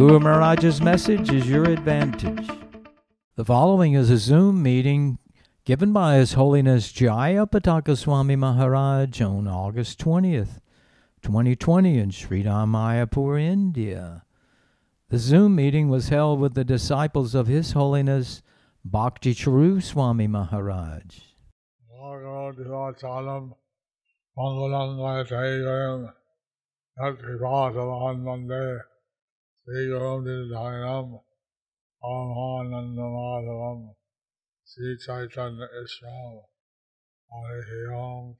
[0.00, 2.48] Guru Maharaj's message is your advantage.
[3.36, 5.18] The following is a Zoom meeting
[5.66, 10.58] given by His Holiness Jaya Pataka Swami Maharaj on August 20th,
[11.20, 14.24] 2020 in Sri Mayapur, India.
[15.10, 18.40] The Zoom meeting was held with the disciples of His Holiness
[18.82, 21.20] Bhakti Charu Swami Maharaj.
[29.66, 31.10] श्रीगोविंदधारिणम
[32.02, 33.82] ओमानंदमाधवम
[34.66, 36.38] Shri Chaitanya इसम
[37.30, 38.32] हरे। हे ओम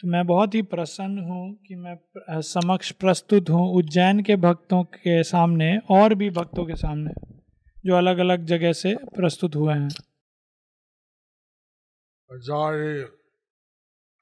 [0.00, 1.96] तो मैं बहुत ही प्रसन्न हूँ कि मैं
[2.48, 7.12] समक्ष प्रस्तुत हूँ उज्जैन के भक्तों के सामने और भी भक्तों के सामने
[7.86, 9.88] जो अलग अलग जगह से प्रस्तुत हुए हैं।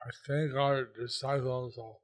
[0.07, 1.95] I think, are disciples of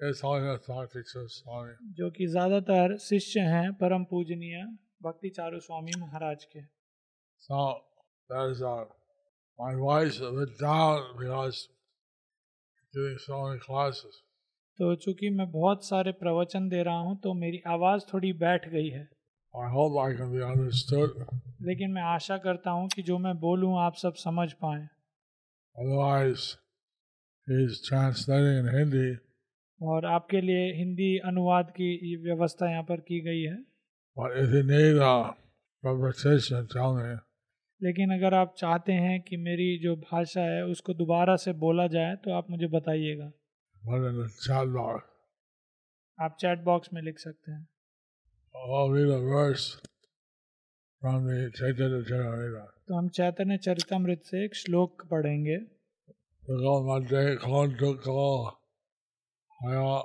[0.00, 1.72] His Holiness Bhakti Swami.
[1.98, 4.64] जो कि ज़्यादातर शिष्य हैं परम पूजनीय
[5.02, 6.60] भक्ति चारू स्वामी महाराज के
[7.42, 7.60] So
[8.30, 8.84] there's uh,
[9.58, 11.68] my voice is a bit down because
[12.94, 14.22] doing so many classes.
[14.78, 18.88] तो चूँकि मैं बहुत सारे प्रवचन दे रहा हूँ तो मेरी आवाज़ थोड़ी बैठ गई
[18.88, 19.08] है
[19.54, 21.18] I hope I can be understood.
[21.62, 24.88] लेकिन मैं आशा करता हूँ कि जो मैं बोलूँ आप सब समझ पाएँ
[25.76, 26.56] Otherwise,
[27.50, 29.16] is translating in Hindi
[29.82, 33.56] और आपके लिए हिंदी अनुवाद की व्यवस्था यहाँ पर की गई है।
[37.82, 42.16] लेकिन अगर आप चाहते हैं कि मेरी जो भाषा है उसको दोबारा से बोला जाए
[42.16, 43.30] तो आप मुझे बताइएगा।
[44.26, 45.06] चैट बॉक्स
[46.20, 47.68] आप चैट बॉक्स में लिख सकते हैं।
[52.88, 55.77] तो हम चैतन्य चरितमृत से एक श्लोक पढ़ेंगे।
[56.48, 57.14] 佢個問題
[57.44, 58.10] 講出個
[59.60, 60.00] 係啊，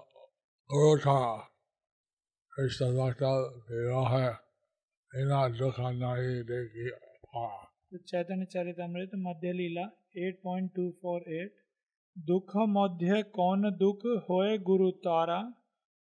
[0.67, 1.09] 嗰個茶
[2.51, 3.23] 係十八十，
[3.63, 4.37] 佢話係
[5.13, 6.91] 你拿住佢拿去啲嘢
[7.31, 7.71] 啊。
[8.09, 11.53] चैतन्य चरित अमृत मध्य लीला 8.248
[12.17, 15.39] दुख मध्य कौन दुख होए गुरु तारा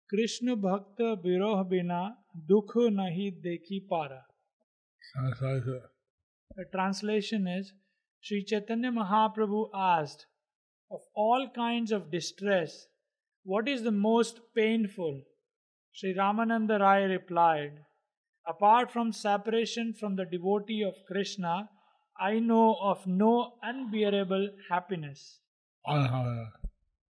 [0.10, 2.02] कृष्ण भक्त विरोह बिना
[2.50, 4.20] दुख नहीं देखी पारा
[6.74, 7.72] translation is
[8.24, 10.26] Sri Chaitanya Mahaprabhu asked,
[10.92, 12.88] Of all kinds of distress,
[13.46, 15.22] what is the most painful?
[15.96, 17.74] Sri Ramananda Rai replied,
[18.48, 21.70] Apart from separation from the devotee of Krishna,
[22.20, 25.40] I know of no unbearable happiness.
[25.86, 26.46] Anhaya.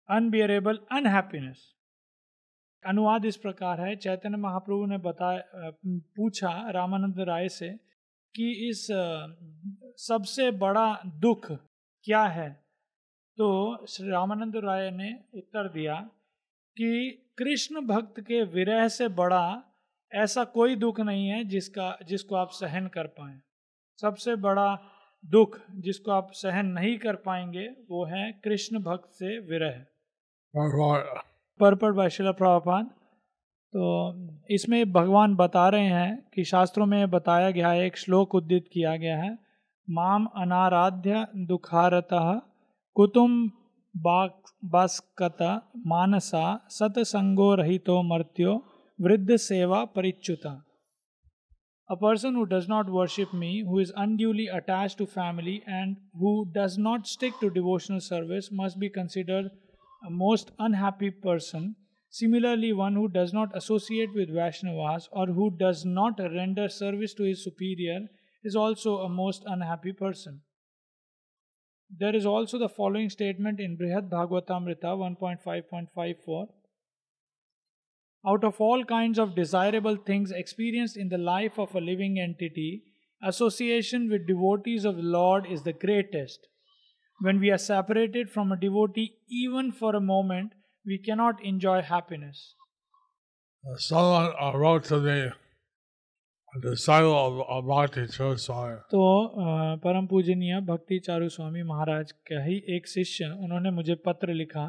[0.09, 1.59] Unbearable unhappiness
[2.83, 5.71] अनुवाद इस प्रकार है चैतन्य महाप्रभु ने बताया
[6.17, 7.69] पूछा रामानंद राय से
[8.35, 9.03] कि इस अ,
[10.01, 11.47] सबसे बड़ा दुख
[12.07, 12.51] क्या है?
[13.39, 15.95] तो श्री रामानंद राय ने उत्तर दिया
[16.77, 19.63] कि कृष्ण भक्त के विरह से बड़ा
[20.13, 23.35] ऐसा कोई दुख नहीं है जिसका, जिसको आप सहन कर पाए।
[23.99, 24.79] सबसे बड़ा
[25.25, 29.85] दुख जिसको आप सहन नहीं कर पाएँगे वो है कृष्ण भक्त से विरह।
[31.93, 32.87] बाय शिला प्रभुपाद
[33.73, 33.85] तो
[34.51, 38.97] इसमें भगवान बता रहे हैं कि शास्त्रों में बताया गया है, एक श्लोक उद्दित किया
[38.97, 39.50] गया है
[39.89, 42.33] माम अनाराध्य दुखारतः
[42.97, 43.33] कुतुम
[44.73, 45.43] बास्कत
[45.93, 48.57] मानसा सतसंगो रहितो मर्त्यो
[49.01, 50.59] वृद्ध सेवा परिच्युता
[51.89, 56.49] A person who does not worship me, who is unduly attached to family, and who
[56.55, 59.47] does not stick to devotional service must be considered
[60.07, 61.75] a most unhappy person.
[62.11, 67.25] Similarly, one who does not associate with Vaishnavas or who does not render service to
[67.25, 67.99] his superior
[68.43, 70.41] is also a most unhappy person.
[71.99, 76.47] There is also the following statement in Brihad Bhagavatamrita 1.5.54
[78.27, 82.83] out of all kinds of desirable things experienced in the life of a living entity,
[83.23, 86.47] association with devotees of the Lord is the greatest.
[87.21, 90.53] When we are separated from a devotee, even for a moment,
[90.87, 92.55] we cannot enjoy happiness.
[93.77, 95.01] Someone wrote to
[98.91, 99.31] तो
[99.77, 104.65] परम पूजनीय भक्ति चारु स्वामी महाराज का ही एक शिष्य उन्होंने मुझे पत्र लिखा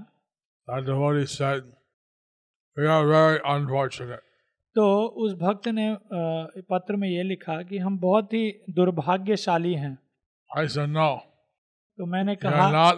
[4.76, 5.98] तो उस भक्त ने
[6.62, 9.98] पत्र में ये लिखा कि हम बहुत ही दुर्भाग्यशाली हैं
[10.58, 11.18] I said, no.
[11.98, 12.92] तो मैंने कहा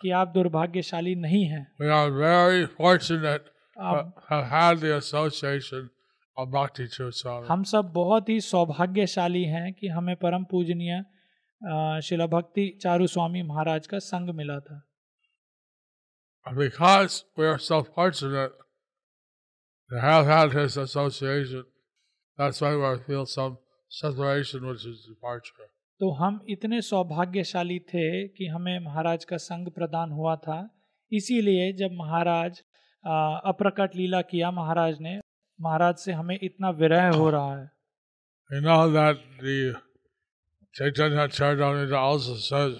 [0.00, 3.44] कि आप दुर्भाग्यशाली नहीं हैं। We are very fortunate
[3.76, 5.90] to have had the association
[6.36, 6.88] और भक्ति
[7.48, 11.04] हम सब बहुत ही सौभाग्यशाली हैं कि हमें परम पूजनीय
[12.02, 14.86] शिला भक्ति चारु स्वामी महाराज का संग मिला था।
[26.00, 30.58] तो हम इतने सौभाग्यशाली थे कि हमें महाराज का संग प्रदान हुआ था।
[31.12, 32.60] इसीलिए जब महाराज
[33.44, 35.20] अप्रकट लीला किया महाराज ने
[35.62, 37.68] महाराज से हमें इतना विरह हो रहा है
[38.52, 39.74] We know that the
[40.74, 42.78] Chaitanya Charitamrita also says,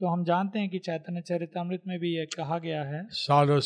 [0.00, 3.60] तो हम जानते हैं कि चैतन्य चरितमृत में भी ये कहा गया है Sangha,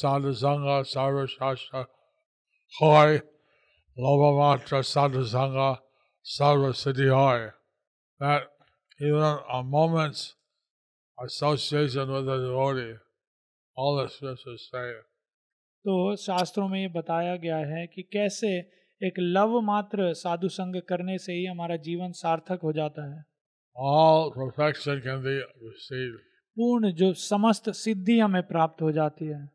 [0.00, 1.86] Sadhu Sangha, Sarva Shastra,
[2.80, 3.20] Hoy,
[3.98, 5.78] Loba Matra, Sadhu Sangha,
[6.24, 7.50] Sarva Siddhi Hoy.
[8.20, 8.42] That
[9.00, 10.34] even a moment's
[11.24, 12.94] association with a devotee,
[13.74, 14.92] all the scriptures say,
[15.88, 18.58] तो शास्त्रों में ये बताया गया है कि कैसे
[19.02, 23.24] एक लव मात्र साधु संग करने से ही हमारा जीवन सार्थक हो जाता है।
[26.56, 29.46] पूर्ण जो समस्त सिद्धि हमें प्राप्त हो जाती है।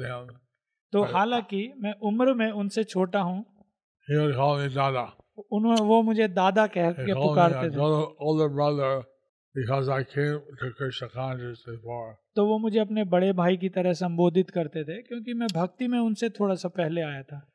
[0.00, 0.38] him.
[0.92, 3.44] तो हालाँकि मैं उम्र में उनसे छोटा हूँ।
[5.52, 7.74] उन्होंने वो मुझे दादा कह के पुकारते थे।
[12.34, 15.98] तो वो मुझे अपने बड़े भाई की तरह संबोधित करते थे क्योंकि मैं भक्ति में
[15.98, 17.48] उनसे थोड़ा सा पहले आया था।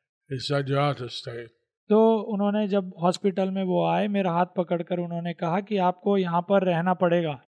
[1.88, 6.42] तो उन्होंने जब हॉस्पिटल में वो आए मेरा हाथ पकड़कर उन्होंने कहा कि आपको यहाँ
[6.42, 7.42] पर रहना पड़ेगा।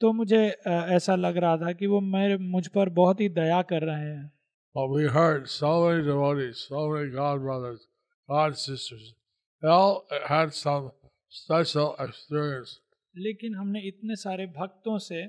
[0.00, 3.82] तो मुझे ऐसा लग रहा था कि वो मेरे मुझ पर बहुत ही दया कर
[3.82, 4.32] रहे हैं।
[11.30, 12.78] Special experience.
[13.14, 15.22] लेकिन हमने इतने सारे भक्तों से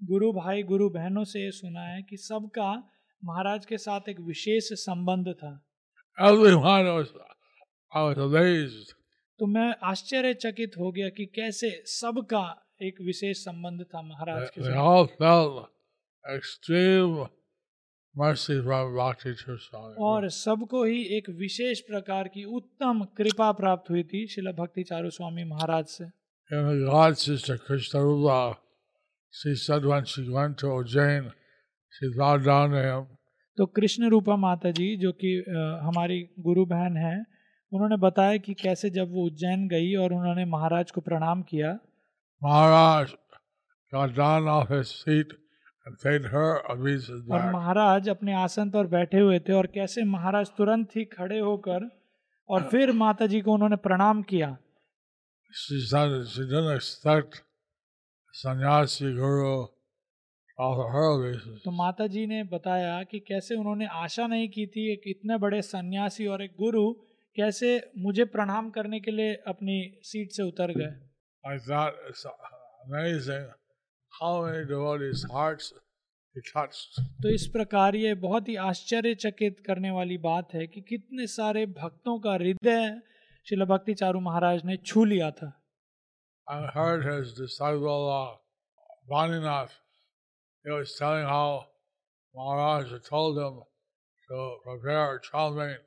[0.00, 2.70] गुरु भाई गुरु बहनों से ये सुना है कि सबका
[3.22, 5.58] महाराज के साथ एक विशेष संबंध था
[6.18, 7.08] Everyone was,
[7.92, 8.92] I was amazed.
[9.40, 12.44] तो मैं आश्चर्यचकित हो गया कि कैसे सबका
[12.82, 15.68] एक विशेष संबंध था महाराज के they साथ all felt
[16.24, 17.28] extreme
[19.98, 25.10] और सबको ही एक विशेष प्रकार की उत्तम कृपा प्राप्त हुई थी शिल भक्ति चारू
[25.10, 26.04] स्वामी महाराज से।
[33.58, 35.34] तो कृष्ण रूपा माता जी जो कि
[35.82, 37.16] हमारी गुरु बहन है
[37.72, 41.72] उन्होंने बताया कि कैसे जब वो उज्जैन गई और उन्होंने महाराज को प्रणाम किया।
[42.42, 43.14] महाराज
[47.32, 51.88] और महाराज अपने आसन पर बैठे हुए थे और कैसे महाराज तुरंत ही खड़े होकर
[52.48, 54.56] और फिर माता जी को उन्होंने प्रणाम किया।
[55.50, 57.42] She said she didn't expect
[58.34, 59.52] sannyasi guru
[60.48, 61.60] to offer her obeisance.
[61.64, 65.62] तो माता जी ने बताया कि कैसे उन्होंने आशा नहीं की थी एक इतने बड़े
[65.62, 66.92] सन्यासी और एक गुरु
[67.36, 70.92] कैसे मुझे प्रणाम करने के लिए अपनी सीट से उतर गए
[71.44, 72.26] I thought it's
[72.86, 73.46] amazing
[74.20, 75.72] how many devotees' hearts
[76.36, 77.00] he touched.
[77.22, 82.18] तो इस प्रकार ये बहुत ही आश्चर्यचकित करने वाली बात है कि कितने सारे भक्तों
[82.20, 83.00] का हृदय
[83.46, 85.52] शिला भक्ति चारू महाराज ने छू लिया था
[86.46, 88.36] I heard his disciple uh,
[89.10, 89.72] Vaninath.
[90.64, 91.66] He was telling how
[92.34, 93.58] Maharaj told him
[94.28, 95.84] to prepare chalmain.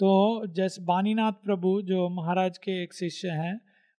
[0.00, 3.54] तो जैसे बानीनाथ प्रभु जो महाराज के एक शिष्य हैं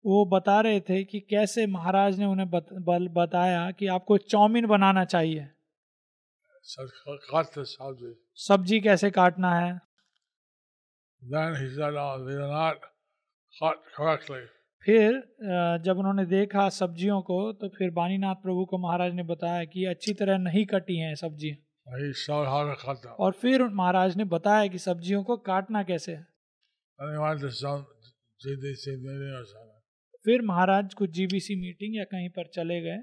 [0.06, 4.66] वो बता रहे थे कि कैसे महाराज ने उन्हें बत, बल बताया कि आपको चाउमीन
[4.66, 5.48] बनाना चाहिए.
[8.34, 9.80] सब्ज़ी कैसे काटना है.
[14.86, 15.18] फिर
[15.84, 20.14] जब उन्होंने देखा सब्जियों को तो फिर बानीनाथ प्रभु को महाराज ने बताया कि अच्छी
[20.14, 21.56] तरह नहीं कटी हैं सब्ज़ियाँ
[23.02, 23.14] them.
[23.20, 26.26] और फिर महाराज ने बताया कि सब्जियों को काटना कैसे है
[30.26, 32.96] फिर महाराज कुछ जीबीसी मीटिंग या कहीं पर चले गए.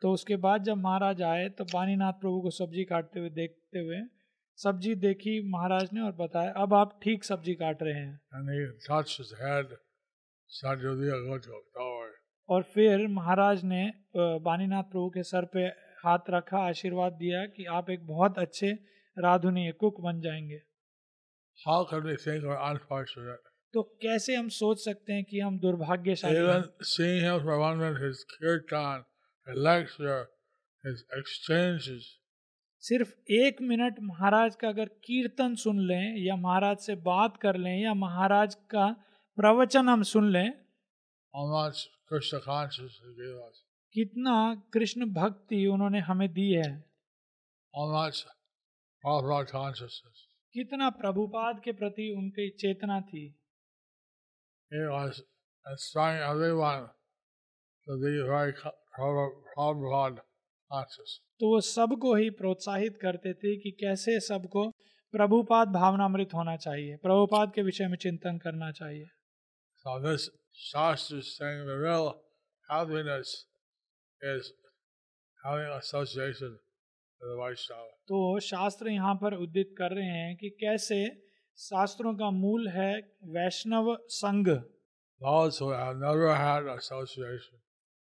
[0.00, 4.00] तो उसके बाद जब महाराज आए तो बानीनाथ प्रभु को सब्ज़ी काटते हुए देखते हुए
[4.58, 8.20] सब्ज़ी देखी महाराज ने और बताया अब आप ठीक सब्ज़ी काट रहे हैं.
[12.48, 13.82] और फिर महाराज ने
[14.16, 15.66] बानीनाथ प्रभु के सर पे
[16.04, 18.72] हाथ रखा आशीर्वाद दिया कि आप एक बहुत अच्छे
[19.16, 20.69] राधुनी कुक बन जाएँगे
[21.68, 23.42] how can we think we're unfortunate?
[23.72, 26.62] तो कैसे हम सोच सकते हैं कि हम दुर्भाग्यशाली हैं?
[26.64, 28.98] seeing him for one minute, his kirtan,
[29.48, 30.24] his lecture,
[30.86, 31.00] his
[32.80, 37.82] सिर्फ़ एक मिनट महाराज का अगर कीर्तन सुन लें या महाराज से बात कर लें
[37.82, 39.04] या महाराज का
[39.36, 40.52] प्रवचन हम सुन लें।
[43.92, 46.84] कितना कृष्ण भक्ति उन्होंने हमें दी है।
[50.52, 53.40] कितना प्रभुपाद के प्रति उनकी चेतना थी?
[61.40, 64.72] तो वो सबको ही प्रोत्साहित करते थे कि कैसे सबको
[65.12, 69.06] प्रभुपाद भावनामृत होना चाहिए प्रभुपाद के विषय में चिंतन करना चाहिए।
[69.86, 70.22] So this
[78.08, 81.22] तो शास्त्र यहाँ पर उद्दित कर रहे हैं कि कैसे
[81.56, 84.48] शास्त्रों का मूल है वैष्णव संघ।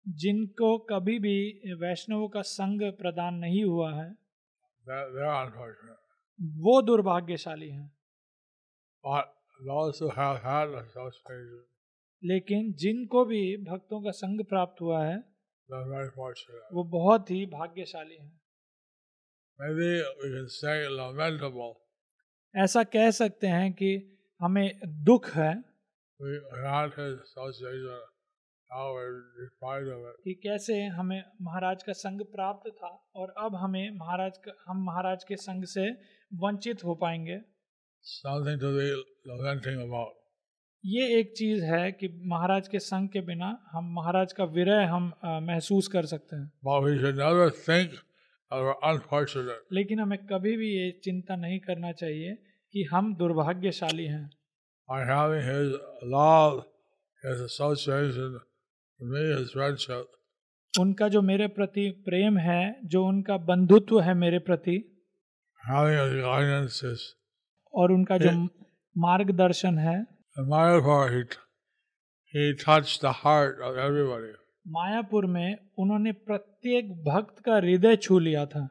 [0.07, 4.11] जिनको कभी भी वैष्णवों का संघ प्रदान नहीं हुआ है।
[6.41, 7.91] वो दुर्भाग्यशाली है।
[12.23, 15.17] लेकिन जिनको भी भक्तों का संग प्राप्त हुआ है
[16.73, 18.42] वो बहुत ही भाग्यशाली है।
[22.55, 25.53] ऐसा कह सकते हैं कि हमें दुख है।
[30.23, 35.23] कि कैसे हमें महाराज का संग प्राप्त था और अब हमें महाराज का हम महाराज
[35.23, 35.89] के संग से
[36.33, 37.37] वंचित हो पाएँगे।
[40.85, 45.13] ये एक चीज़ है कि महाराज के संग के बिना हम महाराज का विरह हम
[45.25, 46.51] महसूस कर सकते हैं।
[48.61, 49.61] Unfortunate.
[49.71, 52.35] लेकिन हमें कभी भी ये चिंता नहीं करना चाहिए
[52.71, 54.29] कि हम दुर्भाग्यशाली हैं
[54.91, 55.69] by having his
[56.13, 56.55] love,
[57.23, 58.33] his association,
[58.99, 60.05] me, his friendship,
[60.79, 65.05] उनका जो मेरे प्रति प्रेम है जो उनका बंधुत्व है मेरे प्रति
[65.69, 66.99] having his guidance
[67.73, 68.31] और उनका जो
[68.97, 70.05] मार्गदर्शन है
[70.39, 71.23] Mayapur, he,
[72.33, 74.33] he touched the heart of everybody.
[74.67, 78.69] Mayapur में उन्होंने प्रत्येक भक्त का हृदय छू लिया था।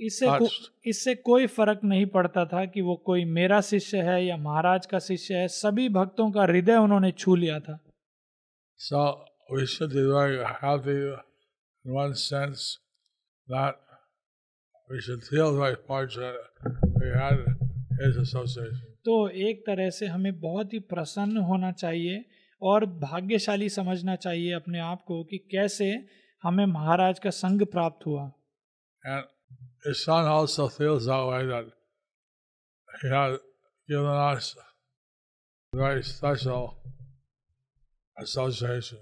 [0.00, 0.44] इससे को,
[0.84, 4.98] इससे कोई फ़र्क नहीं पड़ता था कि वो कोई मेरा शिष्य है या महाराज का
[4.98, 7.80] शिष्य है सभी भक्तों का हृदय उन्होंने छू लिया था।
[8.80, 9.24] So,
[19.06, 22.24] तो एक तरह से हमें बहुत ही प्रसन्न होना चाहिए
[22.62, 26.06] और भाग्यशाली समझना चाहिए अपने आप को कि कैसे
[26.42, 28.32] हमें महाराज का संग प्राप्त हुआ
[38.20, 38.96] association.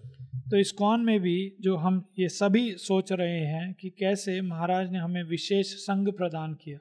[0.51, 4.91] तो इस कौन में भी जो हम ये सभी सोच रहे हैं कि कैसे महाराज
[4.91, 6.79] ने हमें विशेष संग प्रदान किया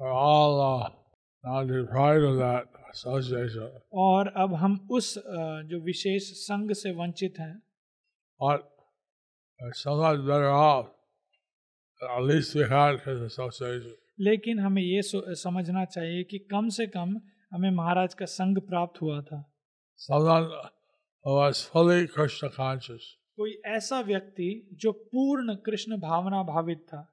[0.00, 1.01] We're
[3.92, 5.18] और अब हम उस
[5.64, 7.62] जो विशेष संघ से वंचित हैं।
[14.20, 15.00] लेकिन हमें ये
[15.34, 17.20] समझना चाहिए कि कम से कम
[17.52, 19.52] हमें महाराज का संग प्राप्त हुआ था।
[23.36, 27.12] कोई ऐसा व्यक्ति जो पूर्ण कृष्ण भावना भावित था.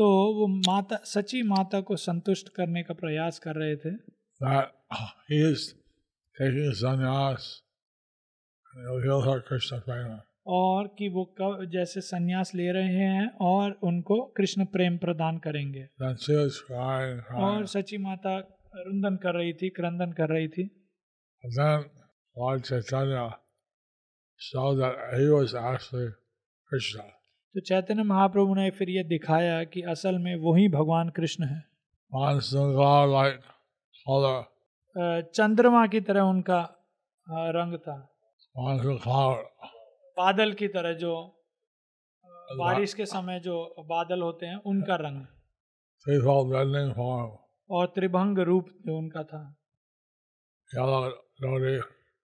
[0.00, 3.90] तो वो माता सची माता को संतुष्ट करने का प्रयास कर रहे थे।
[10.46, 15.88] और कि वो कव, जैसे संन्यास ले रहे हैं और उनको कृष्ण प्रेम प्रदान करेंगे।
[17.34, 18.38] और सची माता
[18.76, 20.90] रुंदन कर रही थी क्रंदन कर रही थी।
[27.00, 27.19] और
[27.54, 31.64] तो चैतन्य महाप्रभु ने फिर ये दिखाया कि असल में वही भगवान कृष्ण है।
[35.22, 36.60] चंद्रमा की तरह उनका
[37.30, 37.96] रंग था।
[40.18, 41.42] बादल की तरह जो
[42.58, 45.26] बारिश के समय जो बादल होते हैं उनका रंग।
[47.70, 49.56] और त्रिभंग रूप जो उनका था।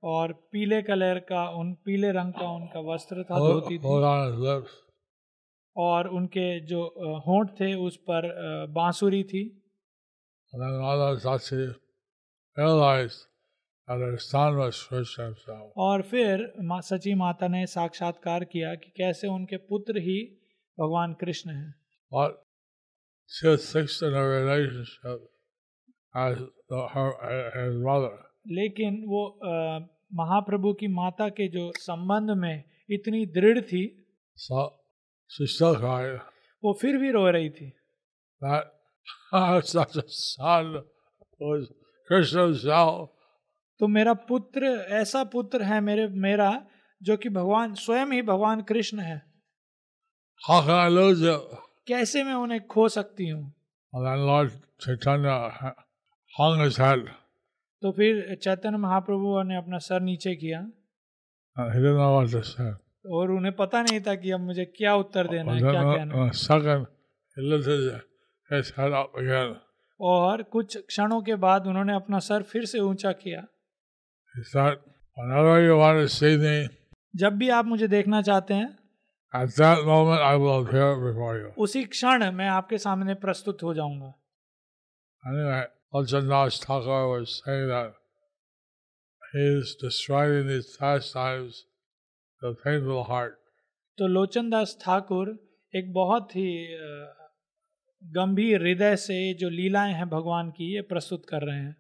[0.02, 4.33] और पीले कलर का उन पीले रंग का उनका वस्त्र था धोती थी hold on
[4.33, 4.75] his lips.
[5.76, 6.85] और उनके जो
[7.26, 8.23] होंठ थे उस पर
[8.66, 9.62] बांसुरी थी।
[15.76, 20.38] और फिर सची माता ने साक्षात्कार किया कि कैसे उनके पुत्र ही
[20.80, 21.75] भगवान कृष्ण है।
[22.12, 22.45] और
[28.49, 29.38] लेकिन वो
[30.14, 34.06] महाप्रभु की माता के जो संबंध में इतनी दृढ़ थी
[36.64, 37.73] वो फिर भी रो रही थी।
[43.78, 46.66] तो मेरा पुत्र ऐसा पुत्र है मेरे मेरा
[47.02, 49.23] जो कि भगवान स्वयं ही भगवान कृष्ण है।
[51.88, 53.54] कैसे मैं उन्हें खो सकती हूँ?
[57.83, 60.61] तो फिर चैतन्य महाप्रभु ने अपना सर नीचे किया।
[62.42, 66.15] सर। और उन्हें पता नहीं था कि अब मुझे क्या उत्तर देना है क्या कहना
[70.01, 73.45] और कुछ क्षणों के बाद उन्होंने अपना सर फिर से ऊँचा किया।
[77.17, 78.79] जब भी आप मुझे देखना चाहते हैं
[81.59, 84.14] उसी क्षण मैं आपके सामने प्रस्तुत हो जाऊँगा।
[85.27, 85.64] Anyway,
[92.44, 92.53] तो,
[93.99, 96.77] तो लोचनदास ठाकुर एक बहुत ही
[98.05, 101.77] गंभीर हृदय से जो लीलाएँ हैं भगवान की ये प्रस्तुत कर रहे हैं।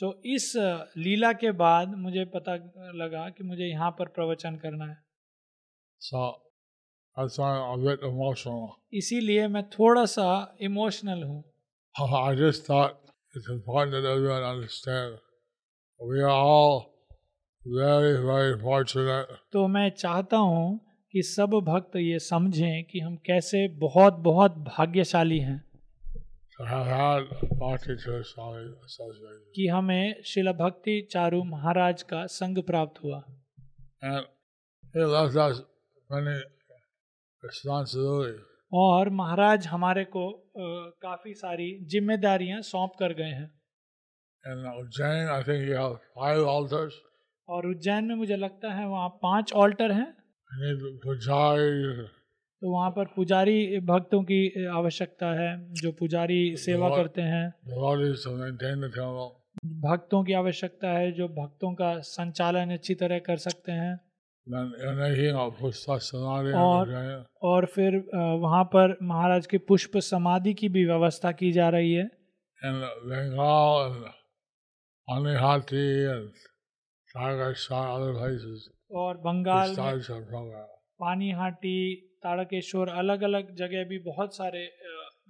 [0.00, 0.52] तो इस
[0.96, 2.54] लीला के बाद मुझे पता
[2.94, 4.96] लगा कि मुझे यहाँ पर प्रवचन करना है।
[8.92, 11.44] इसीलिए मैं थोड़ा सा इमोशनल हूँ।
[13.36, 15.18] It's important that everyone understand.
[16.10, 16.94] We are all
[17.66, 20.80] very, very fortunate तो मैं चाहता हूँ
[21.12, 25.64] कि सब भक्त ये समझें कि हम कैसे बहुत बहुत भाग्यशाली हैं.
[29.54, 33.24] कि हमें शिला भक्ति चारू महाराज का संग प्राप्त हुआ
[34.02, 34.26] And
[34.94, 35.62] he left us
[36.10, 36.38] many
[37.44, 38.53] responsibilities.
[38.74, 40.50] और महाराज हमारे को
[41.02, 43.50] काफ़ी सारी जिम्मेदारियाँ सौंप कर गए हैं
[44.44, 46.92] In Ujjain, I think you have five altars.
[47.48, 50.12] और उज्जैन में मुझे लगता है वहाँ पाँच ऑल्टर हैं
[52.62, 57.48] तो वहाँ पर पुजारी भक्तों की आवश्यकता है जो पुजारी सेवा करते हैं.
[59.80, 64.00] भक्तों की आवश्यकता है जो भक्तों का संचालन अच्छी तरह कर सकते हैं
[66.54, 66.88] और,
[67.42, 72.10] और फिर वहाँ पर महाराज के पुष्प समाधि की भी व्यवस्था की जा रही है।
[78.92, 79.74] और बंगाल
[81.00, 84.70] पानीहाटी ताड़केश्वर अलग अलग जगह भी बहुत सारे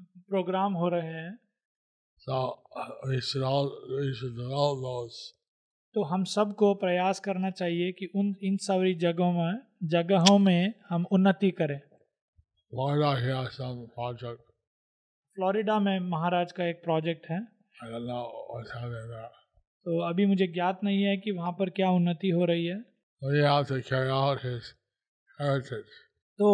[0.01, 1.39] प्रोग्राम हो रहे हैं।
[3.29, 3.43] so,
[5.95, 11.05] तो हम सबको प्रयास करना चाहिए कि उन इन सारी जगहों में जगहों में हम
[11.13, 11.81] उन्नति करें.
[15.37, 17.41] फ्लोरिडा में महाराज का एक प्रोजेक्ट है.
[19.87, 22.81] तो अभी मुझे ज्ञात नहीं है कि वहाँ पर क्या उन्नति हो रही है.
[26.39, 26.49] तो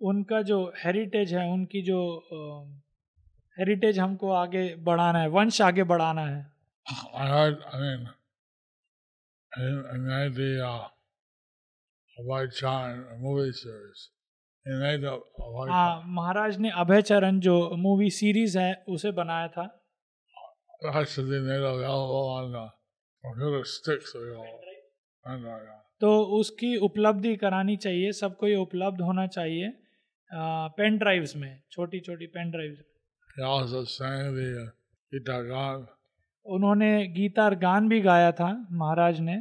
[0.00, 1.98] उनका जो हेरिटेज है उनकी जो
[3.58, 6.46] हेरिटेज हमको आगे बढ़ाना है वंश आगे बढ़ाना है
[9.56, 14.10] In, in made the uh, Chan movie series.
[14.66, 19.64] हाँ महाराज ने अभय चरण जो मूवी सीरीज़ है उसे बनाया था
[25.26, 25.80] and uh.
[26.00, 29.72] तो उसकी उपलब्धि करानी चाहिए सबको ये उपलब्ध होना चाहिए
[30.76, 32.78] पेन ड्राइव्स में छोटी छोटी पेन ड्राइव्स
[36.46, 39.34] उन्होंने गीतार गान भी गाया था महाराज ने।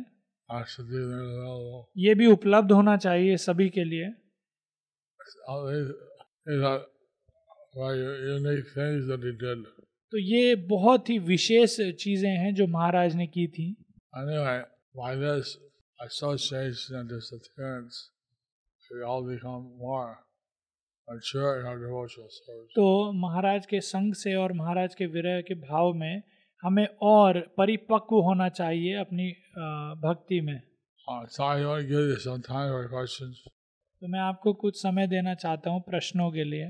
[1.97, 4.09] ये भी उपलब्ध होना चाहिए सभी के लिए।
[10.13, 13.71] तो ये बहुत ही विशेष चीज़ें हैं जो महाराज ने की थी।
[22.75, 26.21] तो महाराज के संग से और महाराज के विरह के भाव में
[26.63, 29.29] हमें और परिपक्व होना चाहिए अपनी
[30.03, 30.59] भक्ति में।
[34.01, 36.65] तो मैं आपको कुछ समय देना चाहता हूँ प्रश्नों के लिए।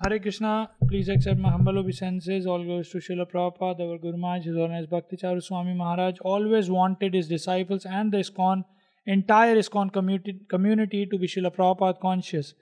[0.00, 0.52] Hare Krishna
[0.84, 6.18] please accept my humble obeisances all to Srila Prabhupada guru Maharaj Bhakti Charu Swami Maharaj
[6.26, 8.64] always wanted his disciples and the ISKCON
[9.06, 12.54] entire ISKCON community community to be Srila Prabhupada conscious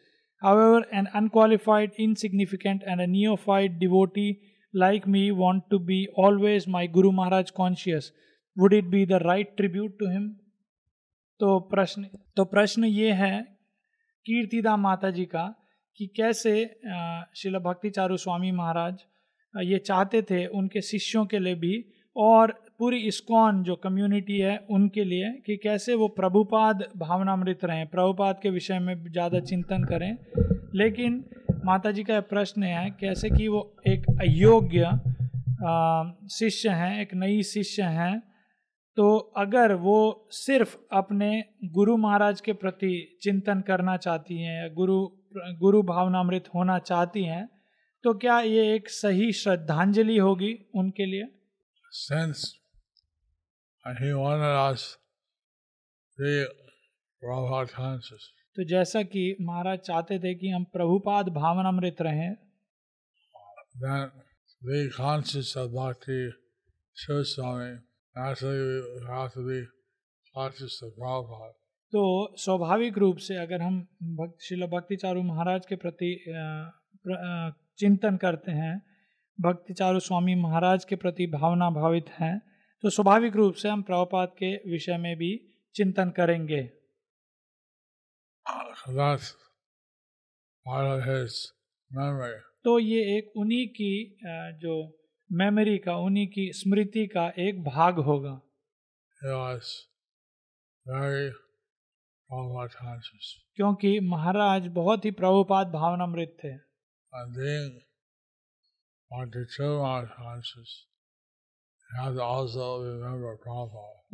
[0.60, 3.36] however an unqualified insignificant and a neo
[3.78, 4.30] devotee
[4.74, 8.10] like me want to be always my Guru Maharaj conscious,
[8.56, 10.24] would it be the right tribute to him?
[11.40, 12.06] तो प्रश्न
[12.36, 13.40] तो प्रश्न ये है,
[14.26, 15.44] कीर्तिदा माता जी का,
[15.98, 16.52] कि कैसे
[17.36, 19.04] शिला भक्ति चारू स्वामी महाराज
[19.54, 21.84] ये चाहते थे उनके शिष्यों के लिए भी,
[22.16, 28.38] और पूरी इस्कॉन जो कम्युनिटी है उनके लिए, कि कैसे वो प्रभुपाद भावनामृत रहें, प्रभुपाद
[28.42, 30.16] के विषय में ज़्यादा चिंतन करें।
[30.74, 31.24] लेकिन
[31.64, 34.90] माता जी का प्रश्न है कैसे कि वो एक अयोग्य
[36.28, 38.22] शिष्य हैं एक नई शिष्य हैं
[38.96, 45.00] तो अगर वो सिर्फ़ अपने गुरु महाराज के प्रति चिंतन करना चाहती हैं या गुरु
[45.58, 47.48] गुरु भावनामृत होना चाहती हैं
[48.04, 51.24] तो क्या ये एक सही श्रद्धांजलि होगी उनके लिए?
[51.92, 52.44] Since
[53.84, 54.98] uh, he wanted us
[56.18, 56.46] to be
[57.22, 62.34] Prabhupada conscious, तो जैसा कि महाराज चाहते थे कि हम प्रभुपाद भावनामृत रहें
[70.98, 71.52] Prabhupada.
[71.92, 78.16] तो स्वाभाविक रूप से अगर हम भक्त शिला भक्ति चारू महाराज के प्रति प्र- चिंतन
[78.16, 78.82] करते हैं
[79.40, 82.42] भक्ति चारू स्वामी महाराज के प्रति भावना भावित हैं
[82.82, 85.32] तो स्वाभाविक रूप से हम प्रभुपाद के विषय में भी
[85.74, 86.70] चिंतन करेंगे
[88.48, 89.36] खलास
[91.92, 94.18] मेमोरी तो ये एक उन्हीं की
[94.58, 94.98] जो
[95.32, 98.40] मेमोरी का उन्हीं की स्मृति का एक भाग होगा।
[103.56, 106.54] क्योंकि महाराज बहुत ही प्रभुपात भावना मृत थे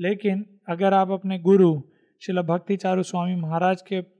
[0.01, 1.83] लेकिन अगर आप अपने गुरु
[2.23, 4.20] श्रील भक्ति चारू स्वामी महाराज के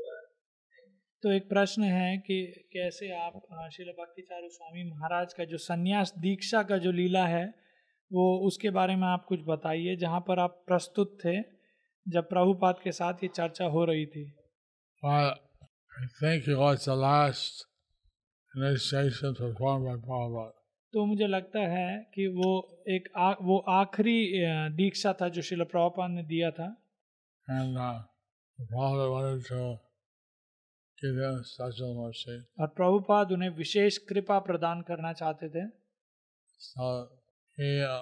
[1.23, 6.13] तो एक प्रश्न है कि कैसे आप शिला भक्ति चारू स्वामी महाराज का जो संन्यास
[6.17, 7.53] दीक्षा का जो लीला है
[8.13, 11.41] वो उसके बारे में आप कुछ बताइए जहाँ पर आप प्रस्तुत थे
[12.07, 14.33] जब प्रभुपाद के साथ ये चर्चा हो रही थी.
[20.93, 24.31] तो मुझे लगता है कि वो एक आ, वो आखिरी
[24.75, 26.77] दीक्षा था जो शिला प्रभुपाद ने दिया था
[27.49, 28.01] And uh,
[28.59, 29.79] Prabhupada wanted to give them special
[30.69, 30.90] mercy.
[32.59, 35.81] और प्रभुपाद उन्हें विशेष कृपा प्रदान करना चाहते थे।
[36.61, 37.07] So
[37.59, 38.01] he, uh,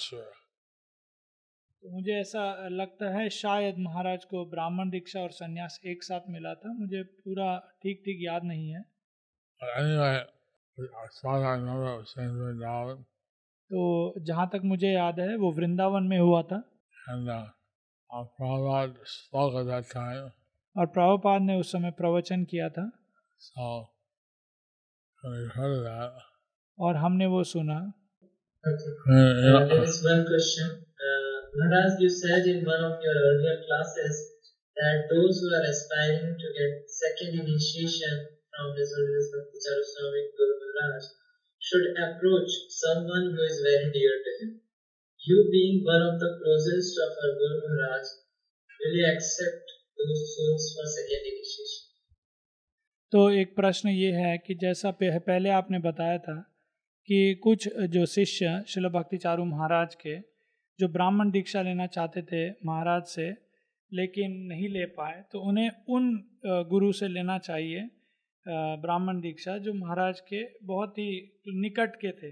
[0.00, 0.24] sure.
[1.82, 6.54] तो मुझे ऐसा लगता है शायद महाराज को ब्राह्मण दीक्षा और सन्यास एक साथ मिला
[6.54, 8.84] था। मुझे पूरा ठीक ठीक याद नहीं है।
[9.78, 10.40] anyway,
[13.72, 16.70] तो जहाँ तक मुझे याद है वो वृंदावन में हुआ था
[17.10, 17.44] uh,
[18.18, 18.24] uh.
[20.76, 22.92] और प्रभुपाद ने उस समय प्रवचन किया था
[23.38, 23.86] So
[26.78, 27.94] और हमने वो सुना
[28.64, 28.72] Okay.
[28.72, 28.76] uh,
[29.08, 30.66] Uh, yeah, there is one question.
[31.08, 34.16] Uh, Maharaj, you said in one of your earlier classes
[34.76, 38.14] that those who are aspiring to get second initiation
[38.52, 41.04] from His Holiness Bhakti Charu Swami Guru Maharaj
[41.62, 44.50] should approach someone who is very dear to him.
[45.22, 48.06] You being one of the closest of our Guru Maharaj,
[48.80, 51.86] will you accept those souls for second initiation?
[53.12, 56.34] तो एक प्रश्न ये है कि जैसा पहले आपने बताया था
[57.08, 60.16] कि कुछ जो शिष्य शिल भक्ति चारू महाराज के
[60.78, 63.26] जो ब्राह्मण दीक्षा लेना चाहते थे महाराज से
[63.92, 66.06] लेकिन नहीं ले पाए तो उन्हें उन
[66.70, 67.88] गुरु से लेना चाहिए अ,
[68.48, 72.30] ब्राह्मण दीक्षा जो महाराज के बहुत ही निकट के थे।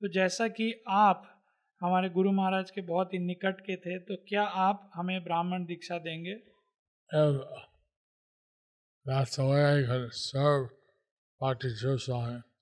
[0.00, 1.44] तो जैसा कि आप
[1.80, 5.98] हमारे गुरु महाराज के बहुत ही निकट के थे तो क्या आप हमें ब्राह्मण दीक्षा
[5.98, 6.34] देंगे?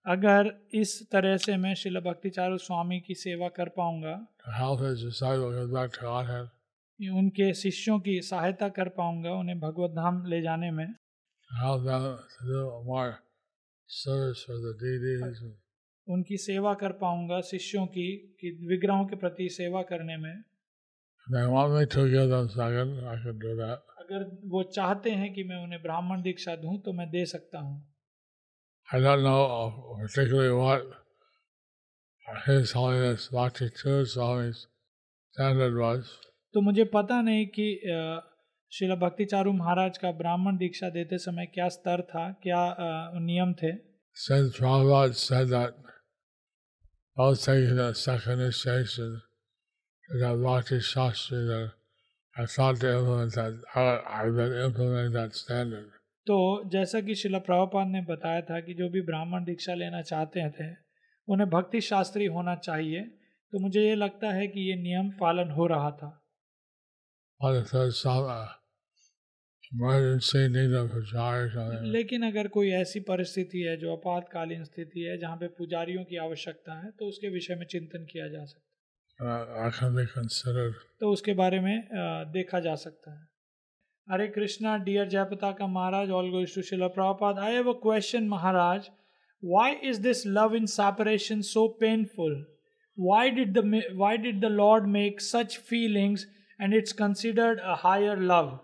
[0.07, 4.27] अगर इस तरह से मैं शिल भक्ति चारू स्वामी की सेवा कर पाऊँगा।
[6.05, 10.95] Godhead, उनके शिष्यों की सहायता कर पाऊँगा उन्हें भगवत धाम ले जाने में।
[16.09, 20.43] उनकी सेवा कर पाऊँगा शिष्यों की कि विग्रहों के प्रति सेवा करने में।
[23.99, 27.95] अगर वो चाहते हैं कि मैं उन्हें ब्राह्मण दीक्षा दू तो मैं दे सकता हूँ।
[36.53, 37.81] तो मुझे पता नहीं कि
[38.73, 42.33] शिल भक्ति चारू महाराज का ब्राह्मण दीक्षा देते समय क्या स्तर था?
[42.33, 42.77] क्या
[43.21, 43.73] नियम थे?
[56.27, 60.51] तो जैसा कि शिला प्रभुपाद ने बताया था कि जो भी ब्राह्मण दीक्षा लेना चाहते
[60.51, 60.77] थे
[61.29, 63.01] उन्हें भक्ति शास्त्री होना चाहिए।
[63.53, 66.17] तो मुझे ये लगता है कि ये नियम पालन हो रहा था।
[71.91, 76.79] लेकिन अगर कोई ऐसी परिस्थिति है जो आपातकालीन स्थिति है जहाँ पे पुजारियों की आवश्यकता
[76.79, 78.69] है तो उसके विषय में चिंतन किया जा सकता है।
[81.01, 81.77] तो उसके बारे में
[82.33, 83.27] देखा जा सकता है।
[84.09, 88.89] अरे Krishna dear Jayapataka Maharaj all गोस्टूशिलोपाद I have a question Maharaj.
[89.43, 92.35] Why is this love in separation so painful
[92.99, 93.65] why did the
[94.23, 96.27] did the Lord make such feelings
[96.61, 98.59] and it's considered a higher love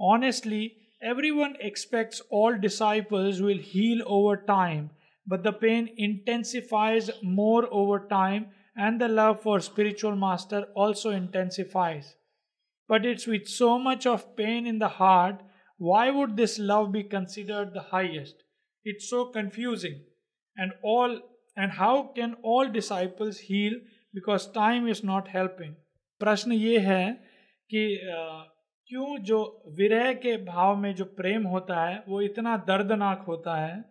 [0.00, 0.62] honestly
[1.02, 4.90] everyone expects all disciples will heal over time
[5.26, 12.14] but the pain intensifies more over time and the love for spiritual master also intensifies
[12.88, 15.42] but it's with so much of pain in the heart
[15.78, 18.42] why would this love be considered the highest
[18.84, 20.00] it's so confusing
[20.56, 21.18] and all
[21.56, 23.74] and how can all disciples heal
[24.14, 25.74] because time is not helping
[26.20, 27.04] प्रश्न ये है
[27.70, 27.80] कि
[28.16, 28.18] अ,
[28.89, 29.37] क्यों जो
[29.77, 33.83] विरह के भाव में जो प्रेम होता है, वो इतना दर्दनाक होता है?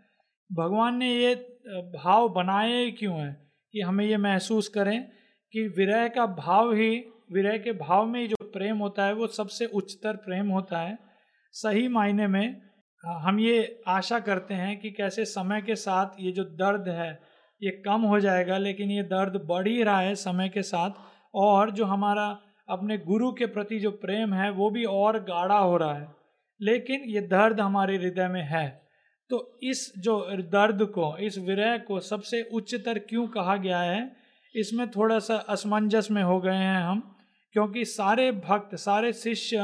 [0.50, 1.34] भगवान ने ये
[1.96, 3.32] भाव बनाए क्यों है
[3.74, 5.02] कि हमें ये महसूस करें
[5.54, 6.96] कि विरह का भाव ही,
[7.32, 10.98] विरह के भाव में जो प्रेम होता है, वो सबसे उच्चतर प्रेम होता है।
[11.52, 12.60] सही मायने में
[13.02, 17.10] हम ये आशा करते हैं कि कैसे समय के साथ ये जो दर्द है,
[17.62, 20.90] ये कम हो जाएगा, लेकिन ये दर्द बढ़ ही रहा है समय के साथ,
[21.34, 25.76] और जो हमारा अपने गुरु के प्रति जो प्रेम है वो भी और गाढ़ा हो
[25.76, 26.08] रहा है।
[26.60, 28.88] लेकिन ये दर्द हमारे हृदय में है।
[29.30, 34.16] तो इस जो दर्द को इस विरह को सबसे उच्चतर क्यों कहा गया है
[34.56, 37.16] इसमें थोड़ा सा असमंजस में हो गए हैं हम
[37.52, 39.58] क्योंकि सारे भक्त सारे शिष्य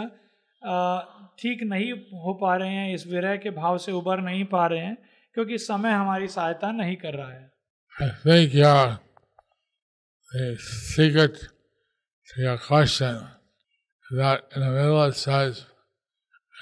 [1.38, 4.81] ठीक नहीं हो पा रहे हैं इस विरह के भाव से उबर नहीं पा रहे
[4.81, 4.97] हैं
[5.35, 7.51] क्योंकि समय हमारी सहायता नहीं कर रहा है।
[8.73, 8.97] uh,
[10.35, 10.57] the
[11.01, 11.52] secret
[12.35, 13.27] to your question
[14.11, 15.64] that in the middle it says,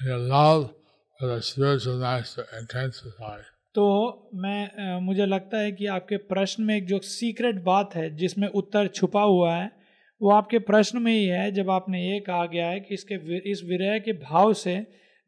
[0.04, 0.72] your love
[1.18, 3.44] for the spiritual master intensifies.
[3.74, 8.46] तो मैं मुझे लगता है कि आपके प्रश्न में एक जो सीक्रेट बात है जिसमें
[8.60, 9.70] उत्तर छुपा हुआ है
[10.20, 13.14] वो आपके प्रश्न में ही है जब आपने ये कहा गया है कि इसके
[13.50, 14.74] इस विरह के भाव से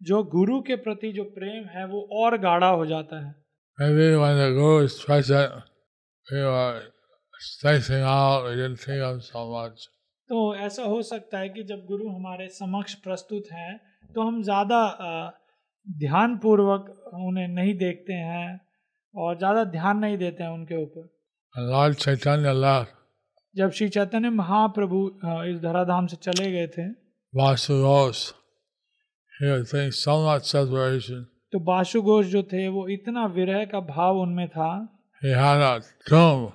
[0.01, 3.35] जो गुरु के प्रति जो प्रेम है वो और गाढ़ा हो जाता है
[3.79, 5.53] Maybe when the Guru is present,
[6.27, 6.83] we were
[7.41, 9.87] spacing out, we didn't think of so much.
[10.33, 13.73] तो ऐसा हो सकता है कि जब गुरु हमारे समक्ष प्रस्तुत हैं
[14.15, 14.79] तो हम ज़्यादा
[15.87, 18.61] ध्यान पूर्वक उन्हें नहीं देखते हैं
[19.15, 21.03] और ज़्यादा ध्यान नहीं देते हैं उनके ऊपर।
[21.55, 22.95] Lord Chaitanya left,
[23.57, 25.01] जब श्री चैतन्य महाप्रभु
[25.49, 26.85] इस धराधाम से चले गए थे.
[31.53, 34.71] तो बाशु घोष जो थे वो इतना विरह का भाव उनमें था।
[35.23, 35.75] He had a
[36.09, 36.47] tomb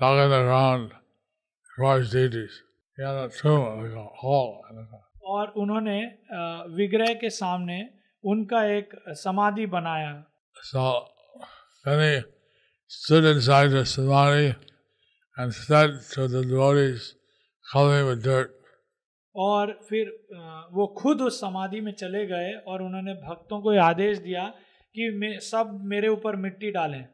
[0.00, 0.94] dug in the ground
[1.76, 2.62] for his deities.
[5.24, 6.18] और उन्होंने
[6.74, 7.88] विग्रह के सामने
[8.24, 10.24] उनका एक समाधि बनाया।
[19.36, 20.26] और फिर
[20.72, 24.54] वो खुद उस समाधि में चले गए और उन्होंने भक्तों को आदेश दिया
[24.94, 27.08] कि सब मेरे ऊपर मिट्टी डालें।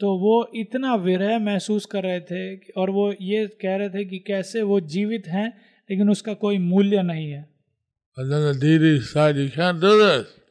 [0.00, 4.18] तो वो इतना विरह महसूस कर रहे थे और वो ये कह रहे थे कि
[4.18, 7.48] कैसे वो जीवित हैं लेकिन उसका कोई मूल्य नहीं है।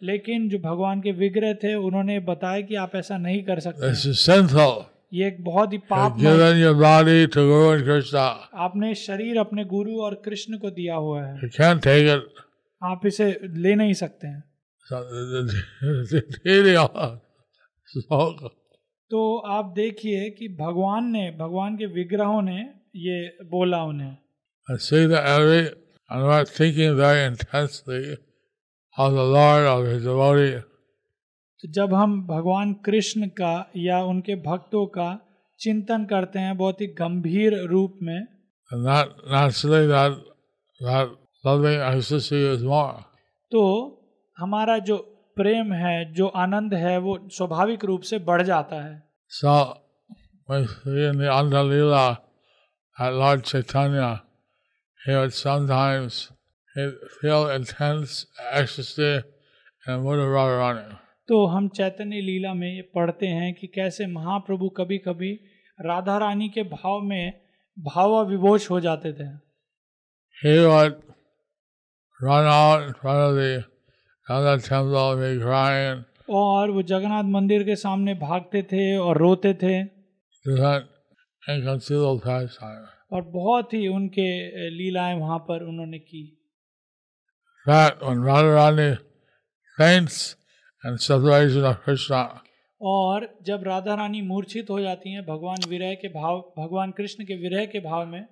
[0.03, 3.85] लेकिन जो भगवान के विग्रह थे उन्होंने बताया कि आप ऐसा नहीं कर सकते।
[5.15, 6.17] ये एक बहुत ही पाप
[8.53, 11.49] आपने शरीर अपने गुरु और कृष्ण को दिया हुआ है।
[12.83, 14.43] आप इसे ले नहीं सकते हैं।
[19.09, 24.17] तो आप देखिए कि भगवान ने भगवान के विग्रहों ने ये बोला उन्हें।
[31.67, 35.19] जब हम भगवान कृष्ण का या उनके भक्तों का
[35.59, 38.25] चिंतन करते हैं बहुत ही गंभीर रूप में
[43.51, 43.91] तो
[44.37, 44.97] हमारा जो
[45.35, 49.03] प्रेम है जो आनंद है वो स्वाभाविक रूप से बढ़ जाता है।
[60.53, 65.33] राधा तो हम चैतन्य लीला में ये पढ़ते हैं कि कैसे महाप्रभु कभी कभी
[65.81, 67.41] राधा रानी के भाव में
[67.79, 70.59] भाव विभोष हो जाते थे। हे
[76.29, 79.83] और वो जगन्नाथ मंदिर के सामने भागते थे और रोते थे।
[83.11, 86.51] और बहुत ही उनके लीलाएँ वहाँ पर उन्होंने की।
[90.85, 92.41] In separation of Krishna,
[92.81, 97.35] और जब राधा रानी मूर्छित हो जाती हैं भगवान विरह के भाव भगवान कृष्ण के
[97.41, 98.25] विरह के भाव में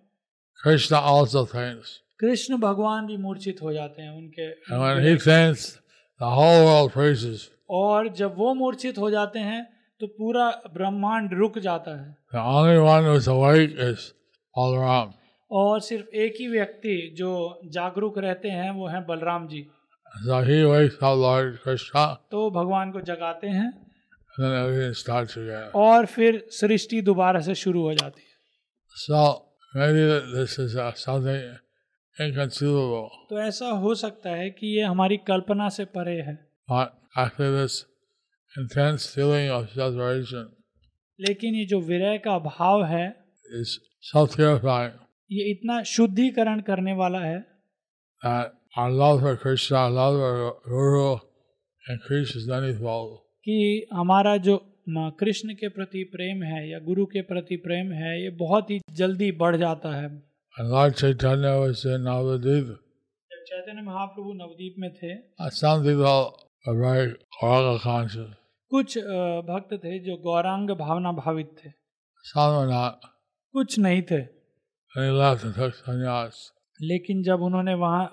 [0.60, 2.00] Krishna also faints.
[2.20, 5.80] कृष्ण भगवान भी मूर्छित हो जाते हैं उनके And when he faints,
[6.22, 7.50] the whole world freezes.
[7.70, 9.64] और जब वो मूर्छित हो जाते हैं
[10.02, 14.12] तो पूरा ब्रह्मांड रुक जाता है The only one who's awake is
[14.56, 15.14] Balaram.
[15.52, 17.32] और सिर्फ़ एक ही व्यक्ति जो
[17.74, 19.66] जागरूक रहते हैं वो हैं बलराम जी
[22.32, 23.92] तो भगवान को जगाते हैं।
[25.76, 28.34] और फिर सृष्टि दोबारा से शुरू हो जाती है।
[29.10, 29.36] So,
[33.30, 36.48] तो ऐसा हो सकता है कि ये हमारी कल्पना से परे है।
[41.20, 43.26] लेकिन ये जो विरय का भाव है
[45.32, 47.46] ये इतना शुद्धिकरण करने वाला है
[48.80, 51.16] our love for Krishna, our love for Guru
[51.90, 52.78] and Krishna is then
[53.46, 58.30] कि हमारा जो कृष्ण के प्रति प्रेम है या गुरु के प्रति प्रेम है ये
[58.30, 60.20] बहुत ही जल्दी बढ़ जाता है।
[63.34, 65.14] चैतन्य महाप्रभु नवदीप में थे।
[68.70, 68.98] कुछ
[69.50, 71.70] भक्त थे जो गौरांग भावना भावित थे।
[73.54, 74.22] कुछ नहीं थे।
[76.82, 78.10] लेकिन जब उन्होंने वहाँ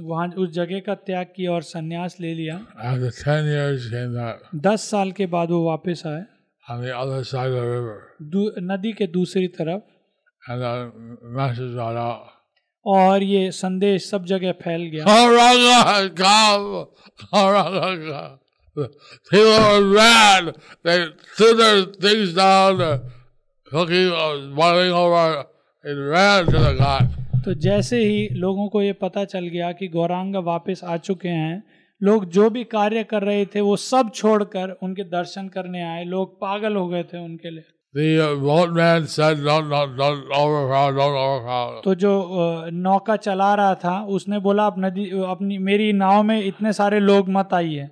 [0.00, 2.56] वहाँ उस जगह का त्याग किया और सन्यास ले लिया
[4.54, 6.22] दस साल के बाद वो वापस आए।
[8.58, 9.80] नदी के दूसरी तरफ़।
[12.86, 15.04] और ये संदेश सब जगह फैल गया।
[26.64, 31.28] राधा तो जैसे ही लोगों को ये पता चल गया कि गौरांग वापस आ चुके
[31.28, 31.64] हैं
[32.02, 36.40] लोग जो भी कार्य कर रहे थे वो सब छोड़कर उनके दर्शन करने आए लोग
[36.40, 37.64] पागल हो गए थे उनके लिए
[41.78, 41.84] uh.
[41.84, 42.30] तो जो
[42.72, 47.28] नौका चला रहा था उसने बोला आप नदी अपनी मेरी नाव में इतने सारे लोग
[47.28, 47.88] मत आइए.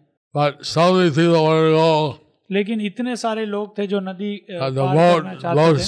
[2.51, 5.83] लेकिन इतने सारे लोग थे जो नदी the पार करना चाहते थे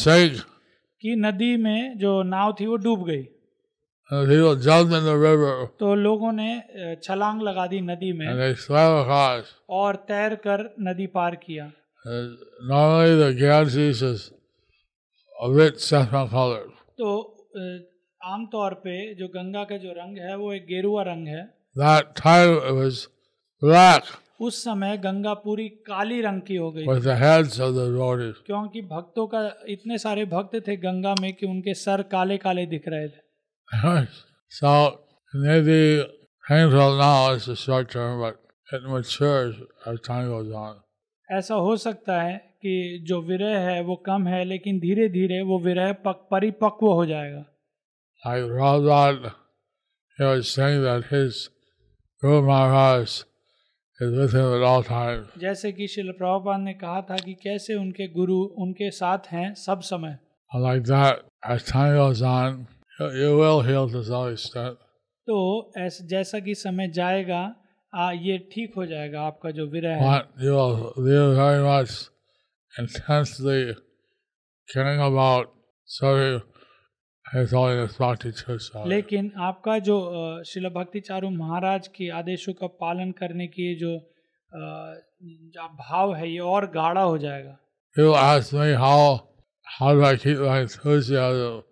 [1.01, 3.25] कि नदी में जो नाव थी वो डूब गई
[5.79, 8.27] तो लोगों ने uh, छलांग लगा दी नदी में
[9.71, 11.73] और तैर कर नदी पार किया।
[16.99, 17.83] तो uh,
[18.33, 21.55] आमतौर पे जो गंगा का जो रंग है वो एक गेरुआ रंग है।
[24.41, 26.85] उस समय गंगा पूरी काली रंग की हो गई।
[28.47, 32.83] क्योंकि भक्तों का इतने सारे भक्त थे गंगा में कि उनके सर काले काले दिख
[32.89, 33.32] रहे थे।
[34.49, 34.99] So
[35.35, 36.05] It may
[36.49, 38.37] painful now as a short term, but
[38.73, 39.57] it matures
[39.87, 40.77] as time goes on.
[41.31, 45.59] ऐसा हो सकता है कि जो विरह है वो कम है लेकिन धीरे धीरे वो
[45.59, 47.45] विरह पक परिपक्व हो जाएगा
[48.25, 49.33] Like Prabhupada,
[50.19, 51.49] he was saying that his
[52.23, 53.25] Guru Maharaj
[54.01, 55.27] is with him at all times.
[55.39, 59.81] जैसे कि शिल प्रभुपाद ने कहा था कि कैसे उनके गुरु उनके साथ हैं सब
[59.81, 60.19] समय
[60.55, 62.67] And like that, as time goes on,
[63.03, 64.79] you, you will heal to some extent.
[65.29, 65.37] तो
[65.79, 67.43] ऐसा जैसा कि समय जाएगा
[67.95, 71.93] आ, ये ठीक हो जाएगा आपका जो विरह है But you will live very much
[72.79, 73.75] intensely
[74.75, 75.51] caring about
[75.87, 76.41] serving
[77.33, 78.87] His Holiness Bhakti Tirtha.
[78.87, 83.97] लेकिन आपका जो अ, शिल भक्ति चारू महाराज के आदेशों का पालन करने की जो
[83.97, 84.61] अ,
[85.57, 87.59] जो भाव है ये और गाढ़ा हो जाएगा
[87.97, 89.29] People ask me how
[89.79, 91.63] how do I keep my enthusiasm.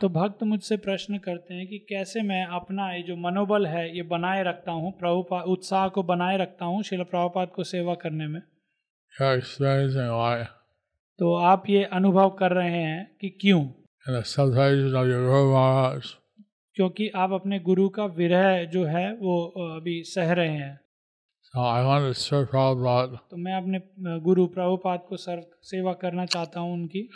[0.00, 4.02] तो भक्त मुझसे प्रश्न करते हैं कि कैसे मैं अपना ये जो मनोबल है ये
[4.02, 8.42] बनाए रखता हूँ प्रभुपा उत्साह को बनाए रखता हूँ शिल प्रभुपाद को सेवा करने में?
[11.18, 13.68] तो आप ये अनुभव कर रहे हैं कि क्यों.
[16.74, 20.80] क्योंकि आप अपने गुरु का विरह जो है वो अभी सह रहे हैं।
[23.30, 23.78] तो मैं अपने
[24.20, 27.08] गुरु प्रभुपाद को सर्व सेवा करना चाहता हूँ उनकी।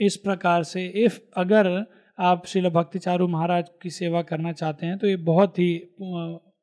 [0.00, 1.68] इस प्रकार से इफ़ अगर
[2.18, 5.76] आप श्रील भक्ति चारू महाराज की सेवा करना चाहते हैं तो ये बहुत ही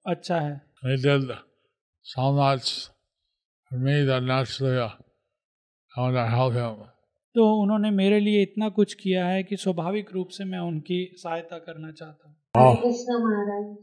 [0.05, 0.61] अच्छा है।
[7.35, 11.57] तो उन्होंने मेरे लिए इतना कुछ किया है कि स्वाभाविक रूप से मैं उनकी सहायता
[11.57, 13.79] करना चाहता हूँ। Krishna Maharaj,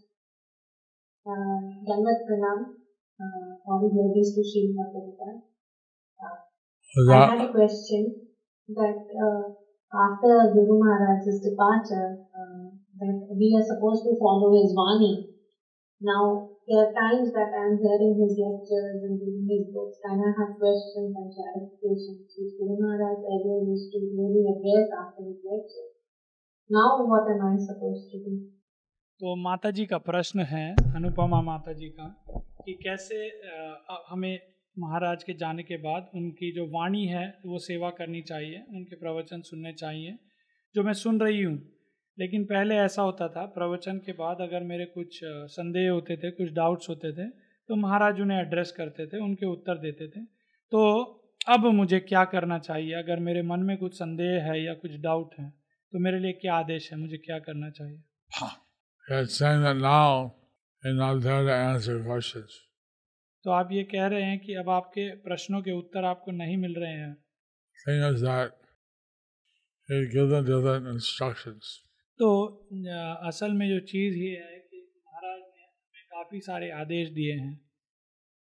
[1.25, 2.69] uh, Dandat Pranam,
[3.17, 5.41] uh, all glories to Srila Prabhupada.
[6.95, 8.13] was I had a question
[8.69, 9.45] that uh,
[9.89, 12.69] after Guru Maharaj's departure, uh,
[13.01, 15.25] that we are supposed to follow his Vani.
[16.03, 20.21] Now, there are times that I am hearing his lectures and reading his books and
[20.21, 25.41] I have questions and clarifications which Guru Maharaj earlier used to really address after his
[25.41, 25.89] lecture.
[26.69, 28.37] Now, what am I supposed to do?
[29.21, 30.67] तो माता जी का प्रश्न है,
[30.97, 32.05] अनुपमा माता जी का,
[32.65, 33.17] कि कैसे
[34.11, 34.39] हमें
[34.77, 39.41] महाराज के जाने के बाद उनकी जो वाणी है, वो सेवा करनी चाहिए, उनके प्रवचन
[39.43, 40.15] सुनने चाहिए,
[40.75, 41.57] जो मैं सुन रही हूँ।
[42.19, 46.53] लेकिन पहले ऐसा होता था, प्रवचन के बाद अगर मेरे कुछ संदेह होते थे, कुछ
[46.53, 47.29] डाउट्स होते थे
[47.69, 50.25] तो महाराज उन्हें एड्रेस करते थे, उनके उत्तर देते थे।
[50.73, 50.81] तो
[51.49, 52.95] अब मुझे क्या करना चाहिए?
[52.95, 55.51] अगर मेरे मन में कुछ संदेह है या कुछ डाउट है
[55.93, 56.99] तो मेरे लिए क्या आदेश है?
[56.99, 58.01] मुझे क्या करना चाहिए?
[59.11, 60.35] It's saying that now
[60.83, 62.51] he's not there to answer questions.
[63.45, 66.75] तो आप ये कह रहे हैं कि अब आपके प्रश्नों के उत्तर आपको नहीं मिल
[66.79, 67.17] रहे हैं
[67.87, 68.53] Thing is that
[69.89, 70.01] he
[70.33, 71.65] them different instructions.
[72.21, 72.29] तो
[73.29, 77.59] असल में जो चीज़ ये है कि महाराज ने हमें काफ़ी सारे आदेश दिए हैं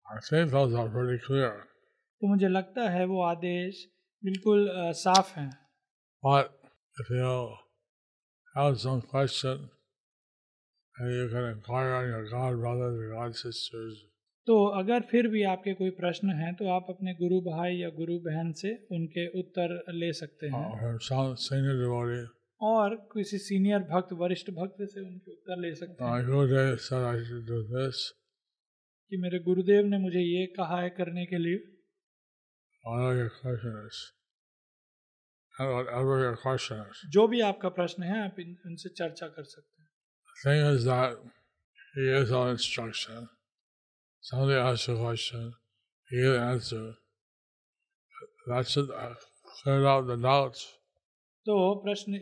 [0.06, 1.52] I think those are pretty clear.
[2.22, 3.86] तो मुझे लगता है वो आदेश
[4.24, 4.70] बिल्कुल
[5.08, 5.52] साफ़ हैं
[6.24, 6.50] But
[7.04, 7.36] if you
[8.56, 9.70] have some question,
[14.46, 18.20] तो अगर फिर भी आपके कोई प्रश्न हैं तो आप अपने गुरु भाई या गुरु
[18.20, 20.80] बहन से उनके उत्तर ले सकते हैं
[21.86, 22.28] devotee.
[22.62, 26.12] और किसी सीनियर भक्त वरिष्ठ भक्त से उनके उत्तर ले सकते हैं.
[29.10, 31.58] कि मेरे गुरुदेव ने मुझे ये कहा है करने के लिए.
[37.10, 38.36] जो भी आपका प्रश्न है आप
[38.66, 39.81] उनसे चर्चा कर सकते हैं
[40.44, 41.18] thing is that
[41.96, 43.30] he gives all instruction.
[44.24, 45.54] Somebody asks a question,
[46.10, 46.94] he gives answer.
[48.48, 49.14] That should uh,
[49.64, 50.66] clear out the doubts.
[51.46, 52.18] तो प्रश्न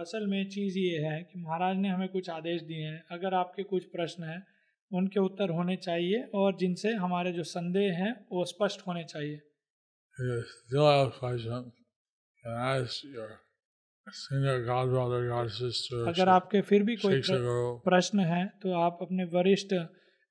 [0.00, 3.62] असल में चीज़ ये है कि महाराज ने हमें कुछ आदेश दिए हैं अगर आपके
[3.62, 4.42] कुछ प्रश्न हैं
[4.90, 9.40] उनके उत्तर होने चाहिए और जिनसे हमारे जो संदेह हैं वो स्पष्ट होने चाहिए
[10.18, 10.52] If
[16.08, 17.20] अगर आपके फिर भी कोई
[17.84, 19.74] प्रश्न है तो आप अपने वरिष्ठ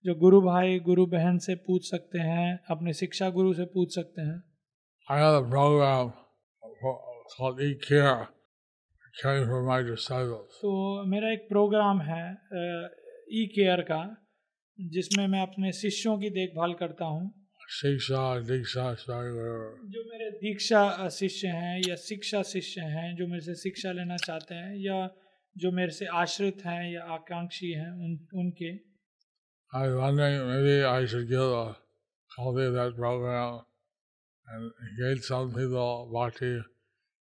[0.05, 4.21] जो गुरु भाई गुरु बहन से पूछ सकते हैं अपने शिक्षा गुरु से पूछ सकते
[4.21, 4.43] हैं।
[5.07, 6.11] I have a program
[7.37, 8.27] called Care,
[9.23, 10.47] caring for my disciples.
[10.61, 12.23] तो मेरा एक प्रोग्राम है
[13.33, 14.17] ई केयर का
[14.81, 17.40] जिसमें मैं अपने शिष्यों की देखभाल करता हूँ।
[17.71, 19.59] शिक्षा दीक्षा सागर
[19.91, 24.55] जो मेरे दीक्षा शिष्य हैं या शिक्षा शिष्य हैं जो मेरे से शिक्षा लेना चाहते
[24.55, 24.97] हैं या
[25.55, 28.71] जो मेरे से आश्रित हैं या आकांक्षी हैं उन उनके
[29.73, 31.63] आई वाने मेरे I should give a
[32.31, 33.55] copy of that programme
[34.47, 34.67] and
[34.99, 36.51] get some people वाटी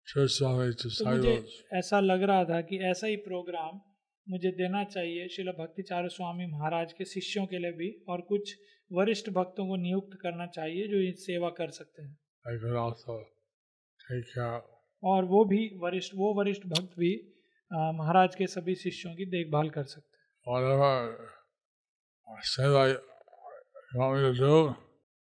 [0.08, 1.36] श्री स्वामी टू साइड मुझे
[1.78, 3.80] ऐसा लग रहा था कि ऐसा ही प्रोग्राम
[4.28, 8.56] मुझे देना चाहिए श्रील भक्तिचार्य स्वामी महाराज के शिष्यों के लिए भी और कुछ
[8.92, 12.18] वरिष्ठ भक्तों को नियुक्त करना चाहिए जो ये सेवा कर सकते हैं
[15.04, 17.34] और वो भी वरिष्ठ वो वरिष्ठ भक्त भी
[17.74, 20.28] महाराज के सभी शिष्यों की देखभाल कर सकते हैं.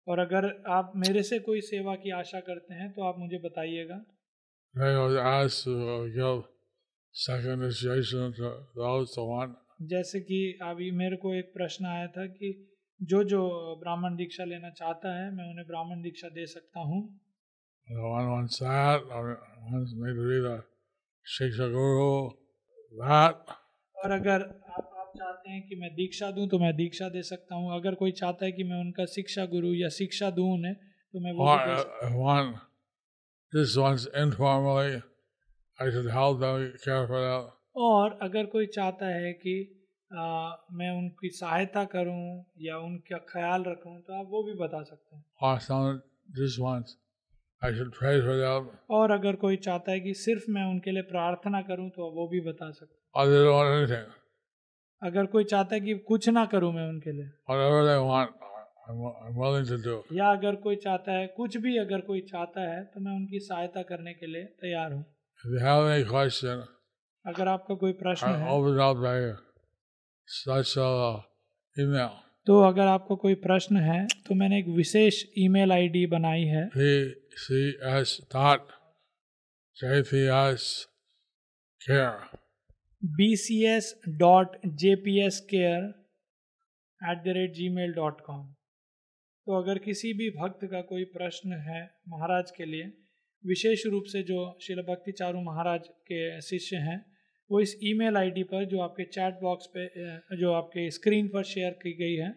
[0.08, 4.06] और अगर आप मेरे से कोई सेवा की आशा करते हैं तो आप मुझे बताइएगा.
[9.82, 13.42] जैसे कि अभी मेरे को एक प्रश्न आया था कि जो जो
[13.80, 17.02] ब्राह्मण दीक्षा लेना चाहता है मैं उन्हें ब्राह्मण दीक्षा दे सकता हूँ
[17.88, 19.02] one that,
[20.42, 20.64] the
[21.26, 22.32] Shiksha Guru,
[23.00, 23.36] that.
[23.96, 27.56] और अगर आप आप चाहते हैं कि मैं दीक्षा दूँ तो मैं दीक्षा दे सकता
[27.56, 31.20] हूँ अगर कोई चाहता है कि मैं उनका शिक्षा गुरु या शिक्षा दूँ उन्हें तो
[31.20, 32.54] मैं वो Or भी दे uh, सकता if one
[33.54, 35.02] just wants informally,
[35.80, 37.52] I should help them care for that.
[37.76, 39.56] और अगर कोई चाहता है कि
[40.16, 45.16] आ, मैं उनकी सहायता करूँ या उनका ख्याल रखूँ तो आप वो भी बता सकते
[45.16, 45.26] हैं.
[48.90, 52.42] और अगर कोई चाहता है कि सिर्फ़ मैं उनके लिए प्रार्थना करूँ तो वो भी
[52.42, 53.24] बता सकते हैं.
[55.04, 57.30] अगर कोई चाहता है कि कुछ ना करूँ मैं उनके लिए
[58.10, 58.30] want.
[60.14, 63.82] या अगर कोई चाहता है कुछ भी अगर कोई चाहता है तो मैं उनकी सहायता
[63.82, 65.06] करने के लिए तैयार हूँ
[67.26, 68.52] अगर आपका कोई प्रश्न है
[70.28, 71.24] such a
[71.78, 72.10] email.
[72.48, 76.66] तो अगर आपको कोई प्रश्न है तो मैंने एक विशेष ईमेल आईडी बनाई है।
[83.06, 85.84] B C S dot J P S care
[87.12, 88.54] at the rate Gmail dot com
[89.48, 92.84] तो अगर किसी भी भक्त का कोई प्रश्न है महाराज के लिए
[93.46, 97.13] विशेष रूप से जो शिल भक्ति चारू महाराज के शिष्य हैं
[97.54, 99.86] वो इस ईमेल आईडी पर जो आपके चैट बॉक्स पे
[100.38, 102.34] जो आपके स्क्रीन पर शेयर की गई है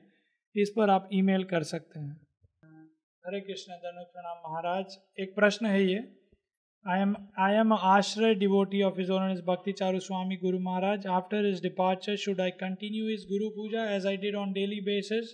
[0.54, 2.14] इस पर आप ईमेल कर सकते हैं।
[3.24, 6.02] हरे कृष्ण धनु प्रणाम महाराज। एक प्रश्न है ये।
[6.84, 7.14] I am
[7.44, 11.06] I am Ashraya devotee of his Holiness Bhakti Charu Swami Guru Maharaj.
[11.14, 15.32] After his departure, should I continue his Guru Puja as I did on daily basis?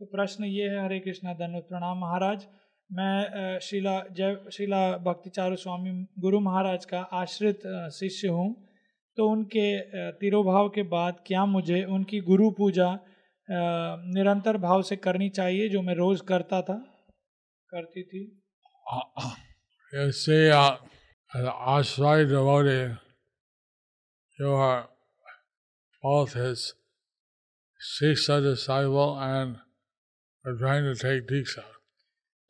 [0.00, 2.46] तो प्रश्न ये है हरे कृष्णा धन्य प्रणाम महाराज।
[2.90, 7.66] मैं शिला जय शिला भक्ति चारू स्वामी गुरु महाराज का आश्रित
[7.98, 8.48] शिष्य हूँ।
[9.18, 9.80] तो उनके
[10.12, 13.00] तिरुभाव के बाद क्या मुझे उनकी गुरु पूजा
[14.14, 16.74] निरंतर भाव से करनी चाहिए जो मैं रोज करता था?
[17.74, 18.42] करती थी।
[19.94, 20.50] ऐसे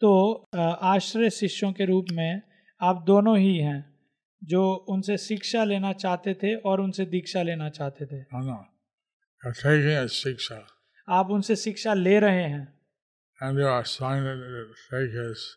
[0.00, 0.44] तो
[0.82, 2.42] आश्रय शिष्यों के रूप में
[2.80, 3.97] आप दोनों ही हैं।
[4.44, 8.24] जो उनसे शिक्षा लेना चाहते थे और उनसे दीक्षा लेना चाहते थे.
[9.44, 10.60] You're taking a Siksha
[11.08, 12.66] आप उनसे शिक्षा ले रहे हैं
[13.40, 15.56] and you are trying to take his,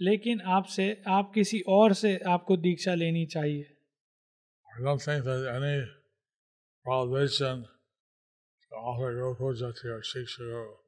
[0.02, 3.64] लेकिन आपसे आप किसी और से आपको दीक्षा लेनी चाहिए।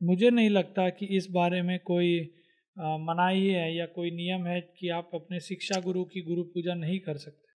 [0.03, 2.35] मुझे नहीं लगता कि इस बारे में कोई
[2.79, 6.99] मनाही है या कोई नियम है कि आप अपने शिक्षा गुरु की गुरु पूजा नहीं
[6.99, 7.49] कर सकते।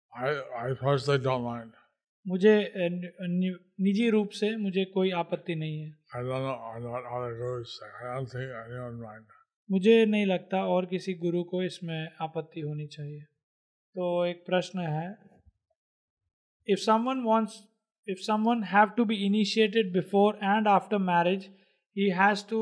[2.27, 2.73] मुझे
[3.81, 5.91] निजी रूप से मुझे कोई आपत्ति नहीं है।
[9.71, 15.07] मुझे नहीं लगता और किसी गुरु को इसमें आपत्ति होनी चाहिए। तो एक प्रश्न है
[16.69, 17.63] if someone wants
[18.09, 21.49] if someone have to be initiated before and after marriage
[21.97, 22.61] he has to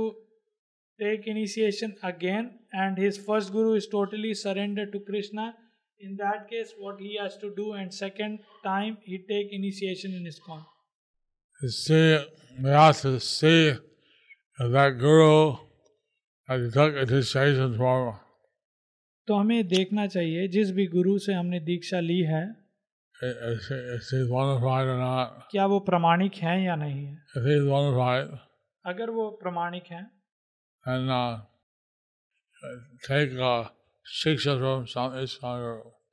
[1.00, 5.52] take initiation again and his first guru is totally surrender to Krishna
[6.00, 10.26] in that case what he has to do and second time he take initiation in
[10.26, 10.64] ISKCON
[11.60, 12.02] से
[12.58, 15.32] मैं आस say that गुरु
[19.26, 22.62] तो हमें देखना चाहिए जिस भी गुरु से हमने दीक्षा ली है।
[23.24, 24.08] is, is.
[25.50, 27.18] क्या वो प्रमाणिक हैं या नहीं है?
[28.86, 30.10] अगर वो प्रमाणिक हैं।
[30.88, 31.42] uh,
[34.56, 35.16] from some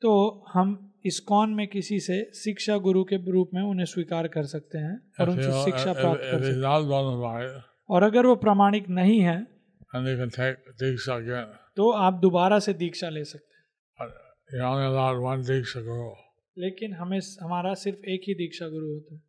[0.01, 4.77] तो हम इस्कॉन में किसी से शिक्षा गुरु के रूप में उन्हें स्वीकार कर सकते
[4.77, 6.61] हैं और उनसे शिक्षा प्राप्त कर सकते हैं।
[7.89, 9.58] और अगर वो प्रमाणिक नहीं है
[9.93, 11.45] and you can take Diksha again.
[11.75, 13.65] तो आप दोबारा से दीक्षा ले सकते हैं।
[13.99, 14.09] But
[14.53, 16.09] you're only allowed one Diksha Guru.
[16.57, 19.21] लेकिन हमें हमारा सिर्फ़ एक ही दीक्षा गुरु होता है।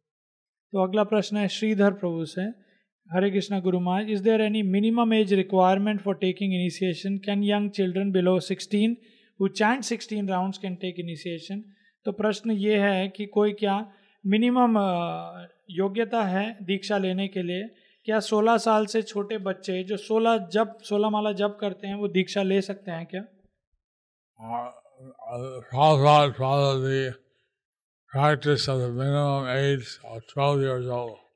[0.73, 2.43] तो अगला प्रश्न है श्रीधर प्रभु से
[3.13, 7.71] Hare Krishna guru Maharaj is there any minimum age requirement for taking initiation can young
[7.71, 8.95] children below 16
[9.41, 11.65] who chant 16 rounds can take initiation
[12.05, 13.93] तो प्रश्न ये है कि कोई क्या
[14.27, 14.79] मिनिमम
[15.71, 17.63] योग्यता है दीक्षा लेने के लिए?
[18.11, 22.09] क्या 16 साल से छोटे बच्चे जो 16 जब 16 माला जब करते हैं वो
[22.09, 23.23] दीक्षा ले सकते हैं क्या?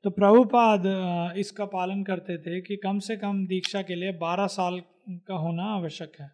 [0.03, 0.83] तो प्रभुपाद
[1.37, 5.63] इसका पालन करते थे कि कम से कम दीक्षा के लिए 12 साल का होना
[5.63, 6.31] आवश्यक है।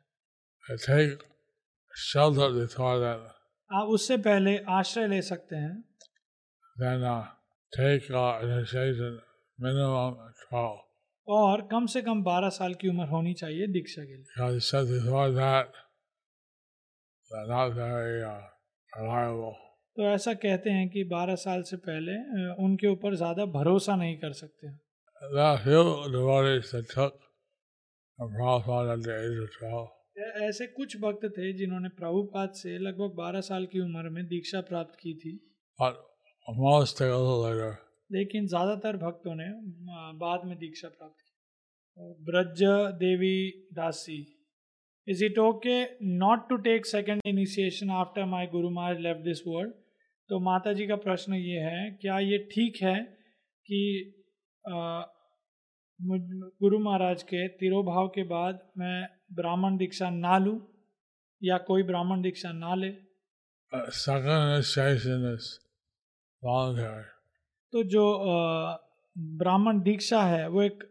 [3.71, 5.83] आप उससे पहले आश्रय ले सकते हैं।
[11.27, 14.41] और कम से कम 12 साल की उम्र होनी चाहिए दीक्षा के लिए।
[19.97, 22.15] तो ऐसा कहते हैं कि 12 साल से पहले
[22.65, 24.67] उनके ऊपर ज़्यादा भरोसा नहीं कर सकते
[30.47, 34.97] ऐसे कुछ भक्त थे जिन्होंने प्रभुपाद से लगभग 12 साल की उम्र में दीक्षा प्राप्त
[34.99, 35.37] की थी।
[38.11, 39.45] लेकिन ज़्यादातर भक्तों ने
[40.17, 41.31] बाद में दीक्षा प्राप्त की।
[42.23, 42.63] Braj
[42.99, 44.47] Devi Dasi
[45.07, 49.73] is it okay not to take second initiation after my guru Maharaj left this world
[50.29, 53.03] तो माता जी का प्रश्न ये है, क्या ये ठीक है
[53.65, 54.13] कि
[56.01, 60.67] मुझ- गुरु महाराज के तिरोभाव के बाद मैं ब्राह्मण दीक्षा ना लूँ
[61.43, 62.91] या कोई ब्राह्मण दीक्षा ना ले?
[66.91, 67.20] Uh.
[67.73, 68.03] तो जो
[69.17, 70.83] ब्राह्मण दीक्षा है वो एक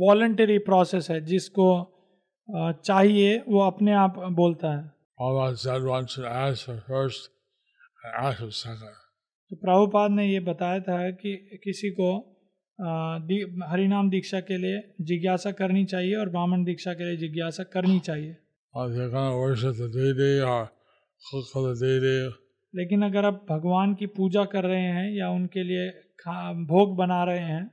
[0.00, 1.66] वॉलंटरी प्रोसेस है जिसको
[2.84, 4.82] चाहिए वो अपने आप बोलता है.
[9.50, 12.08] तो प्रभुपाद ने ये बताया था कि किसी को
[13.70, 18.36] हरिनाम दीक्षा के लिए जिज्ञासा करनी चाहिए और ब्राह्मण दीक्षा के लिए जिज्ञासा करनी चाहिए।
[22.74, 25.90] लेकिन अगर आप भगवान की पूजा कर रहे हैं या उनके लिए
[26.66, 27.70] भोग बना रहे हैं।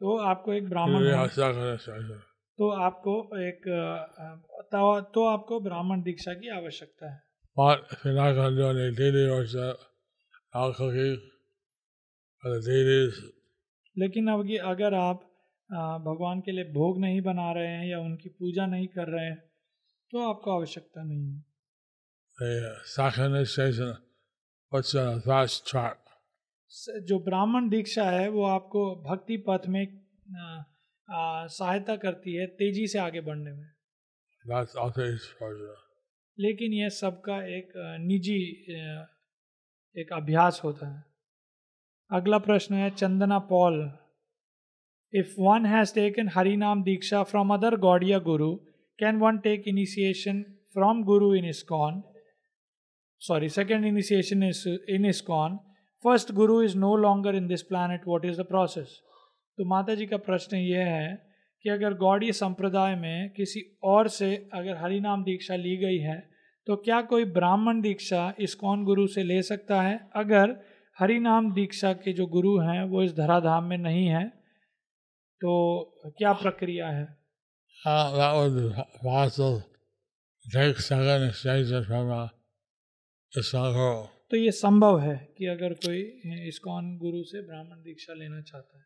[0.00, 1.02] तो आपको एक ब्राह्मण
[2.58, 3.62] तो आपको एक
[4.72, 7.22] तो, तो आपको ब्राह्मण दीक्षा की आवश्यकता है।
[13.98, 15.20] लेकिन अब कि अगर आप
[16.06, 19.42] भगवान के लिए भोग नहीं बना रहे हैं या उनकी पूजा नहीं कर रहे हैं
[20.10, 21.44] तो आपको आवश्यकता नहीं है।
[24.72, 25.90] The.
[26.68, 29.86] स- जो ब्राह्मण दीक्षा है वो आपको भक्ति पथ में
[31.48, 33.70] सहायता करती है तेज़ी से आगे बढ़ने में
[34.50, 35.68] That's also.
[36.38, 38.64] लेकिन यह सबका एक निजी
[39.96, 41.04] एक अभ्यास होता है
[42.10, 43.98] अगला प्रश्न है Chandana Paul
[45.14, 48.56] if one has taken Harinam diksha from other Gaudiya guru
[49.00, 52.02] can one take initiation from guru in ISKCON
[53.20, 55.56] sorry second initiation is in ISKCON
[56.04, 59.00] first guru is no longer in this planet what is the process
[59.58, 61.30] तो माता जी का प्रश्न ये है
[61.62, 66.30] कि अगर गौड़ीय संप्रदाय में किसी और से अगर हरिनाम दीक्षा ली गई है
[66.66, 70.10] तो क्या कोई ब्राह्मण दीक्षा इस्कॉन गुरु से ले सकता है?
[70.16, 70.56] अगर
[70.98, 74.28] हरिनाम दीक्षा के जो गुरु हैं वो इस धराधाम में नहीं है
[75.40, 75.52] तो
[76.18, 77.20] क्या प्रक्रिया है?
[77.86, 79.62] Uh, that would be possible.
[84.30, 86.00] तो ये संभव है कि अगर कोई
[86.48, 88.84] इस्कॉन गुरु से ब्राह्मण दीक्षा लेना चाहता है।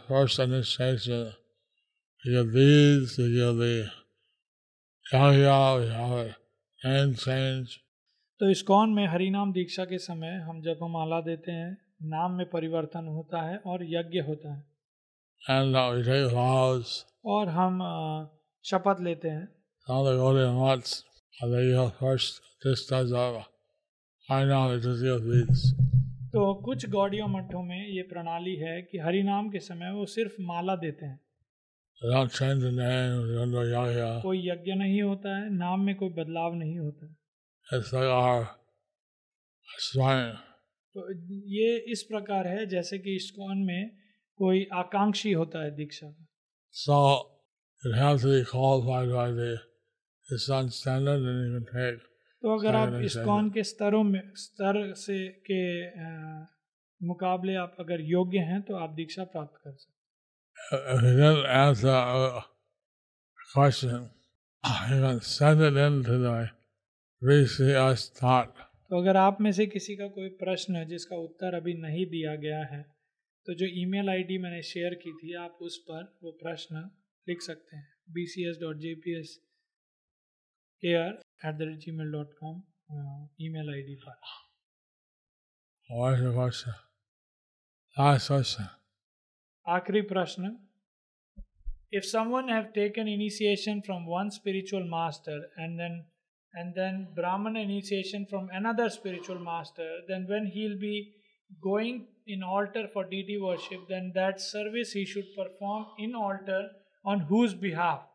[8.40, 8.50] तो
[8.96, 13.52] में हरिनाम दीक्षा के समय हम जब हम आला देते हैं नाम में परिवर्तन होता
[13.52, 14.69] है और यज्ञ होता है।
[17.26, 17.80] और हम
[18.66, 19.48] शपथ लेते हैं।
[26.30, 30.42] तो कुछ गौड़ियों मठों में ये प्रणाली है कि हरि नाम के समय वो सिर्फ़
[30.42, 31.20] माला देते हैं।
[34.22, 37.16] कोई यज्ञ नहीं होता है नाम में कोई बदलाव नहीं होता
[40.96, 41.14] तो
[41.48, 43.99] ये इस प्रकार है जैसे कि इस्कॉन में
[44.40, 46.26] कोई आकांक्षी होता है दीक्षा का।
[46.72, 47.00] सो
[52.44, 53.14] तो अगर आप इस
[53.54, 55.18] के स्तरों में स्तर से
[55.52, 55.62] के
[57.02, 59.98] मुकाबले आप अगर योग्य हैं तो आप दीक्षा प्राप्त कर सकते
[68.90, 72.36] तो अगर आप में से किसी का कोई प्रश्न है जिसका उत्तर अभी नहीं दिया
[72.36, 72.99] गया है
[73.48, 76.90] तो जो ईमेल आईडी मैंने शेयर की थी आप उस पर वो प्रश्न
[77.28, 79.40] लिख सकते हैं। B C S dot J P S
[80.84, 81.12] A R
[81.48, 82.62] at the rate Gmail dot com
[83.50, 84.14] email I D पर
[89.68, 90.56] आखिरी प्रश्न।
[91.94, 95.98] If someone have taken initiation from one spiritual master and then
[96.54, 101.00] and then Brahmin initiation from another spiritual master then when he will be
[101.52, 106.62] going in altar for deity worship then that service he should perform in altar
[107.06, 108.06] on whose behalf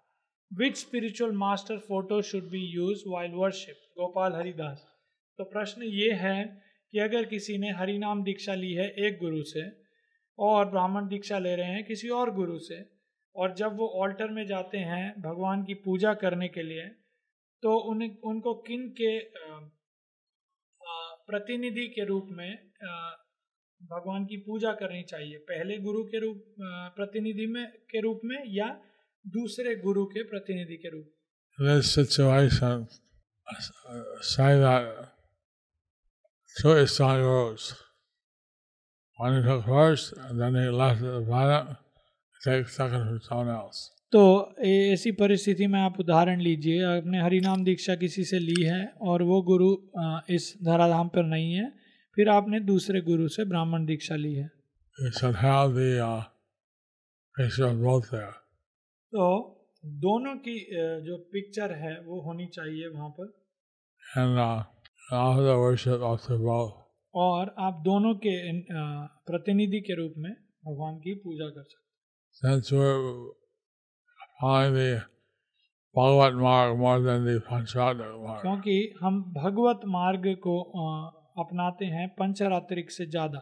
[0.51, 4.87] which spiritual master photo should be used while worship Gopal Haridas
[5.39, 6.37] तो प्रश्न ये है
[6.93, 9.63] कि अगर किसी ने हरिनाम दीक्षा ली है एक गुरु से
[10.39, 12.79] और ब्राह्मण दीक्षा ले रहे हैं किसी और गुरु से
[13.37, 16.89] और जब वो ऑल्टर में जाते हैं भगवान की पूजा करने के लिए
[17.63, 19.61] तो उन्हें उनको किन के अ,
[20.81, 20.95] अ,
[21.27, 22.51] प्रतिनिधि के रूप में
[22.83, 23.24] अ,
[23.83, 26.45] भगवान की पूजा करनी चाहिए पहले गुरु के रूप
[26.97, 28.69] प्रतिनिधि में के रूप में या
[29.25, 31.11] दूसरे गुरु के प्रतिनिधि के रूप
[31.59, 32.89] In this situation,
[34.21, 34.87] say that
[36.57, 37.75] two Islam gurus.
[39.19, 41.77] One took first, and then he left the planet,
[42.41, 43.91] take second from someone else.
[44.13, 44.25] तो
[44.65, 49.41] ऐसी परिस्थिति में आप उदाहरण लीजिए आपने हरिनाम दीक्षा किसी से ली है और वो
[49.43, 49.71] गुरु
[50.35, 51.73] इस धराधाम पर नहीं है
[52.17, 54.51] फिर आपने दूसरे गुरु से ब्राह्मण दीक्षा ली है।
[59.13, 59.51] तो
[59.87, 60.67] दोनों की
[61.07, 63.45] जो पिक्चर है वो होनी चाहिए वहाँ पर।
[64.19, 64.65] And, uh,
[67.15, 68.61] और आप दोनों के
[69.27, 70.33] प्रतिनिधि के रूप में
[70.67, 72.61] भगवान की पूजा कर सकते हैं।
[78.41, 80.63] क्योंकि हम भगवत मार्ग को
[81.37, 83.39] अपनाते हैं पंचरात्रिक से ज़्यादा।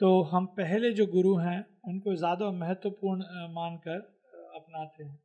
[0.00, 1.58] तो हम पहले जो गुरु हैं
[1.88, 3.98] उनको ज़्यादा महत्वपूर्ण मानकर
[4.54, 5.18] अपनाते हैं।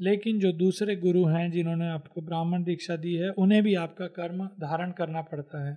[0.00, 4.44] लेकिन जो दूसरे गुरु हैं जिन्होंने आपको ब्राह्मण दीक्षा दी है उन्हें भी आपका कर्म
[4.60, 5.76] धारण करना पड़ता है।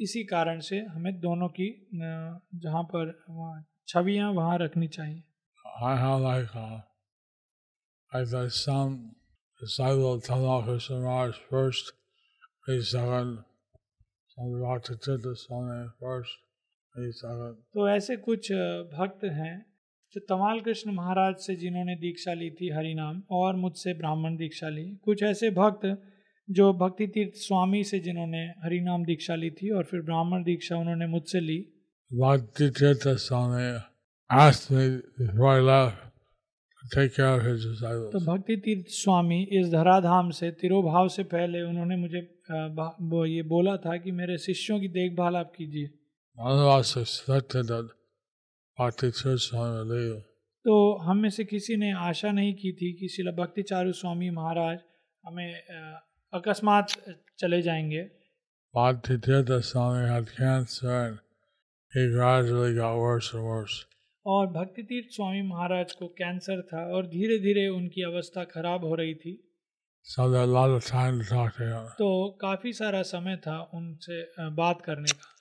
[0.00, 1.68] इसी कारण से हमें दोनों की
[2.64, 3.12] जहाँ पर
[3.88, 5.22] छवियाँ वहाँ रखनी चाहिए
[5.64, 6.78] I have like uh,
[8.12, 8.92] like there's some
[9.60, 11.92] disciple Maharaj first,
[12.66, 13.44] me second,
[14.28, 16.38] some Bhakti Chitta Swami first,
[16.94, 17.56] me second.
[17.74, 18.52] तो ऐसे कुछ
[18.94, 19.54] भक्त हैं
[20.14, 24.84] जो तमाल कृष्ण महाराज से जिन्होंने दीक्षा ली थी हरिनाम और मुझसे ब्राह्मण दीक्षा ली
[25.04, 25.86] कुछ ऐसे भक्त
[26.50, 31.06] जो भक्ति तीर्थ स्वामी से जिन्होंने हरिनाम दीक्षा ली थी और फिर ब्राह्मण दीक्षा उन्होंने
[31.06, 31.68] मुझसे ली।
[34.32, 34.84] asked me
[35.48, 35.96] I left
[36.94, 37.64] take care of his
[38.12, 42.20] तो भक्ति तीर्थ स्वामी इस धराधाम से तिरोभाव से पहले उन्होंने मुझे
[43.00, 45.86] वो ये बोला था कि मेरे शिष्यों की देखभाल आप कीजिए.
[50.64, 54.30] तो हम में से किसी ने आशा नहीं की थी कि शिला भक्ति चारू स्वामी
[54.30, 54.78] महाराज
[55.24, 55.62] हमें
[56.36, 56.92] अकस्मात
[57.38, 58.10] चले जाएँगे।
[64.26, 68.94] और भक्ति तीर्थ स्वामी महाराज को कैंसर था और धीरे धीरे उनकी अवस्था खराब हो
[68.94, 69.52] रही थी।
[71.88, 75.36] तो काफ़ी सारा समय था उनसे बात करने का।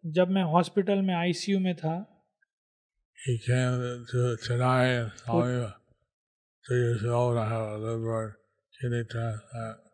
[0.06, 2.24] जब मैं हॉस्पिटल में आईसीयू में था।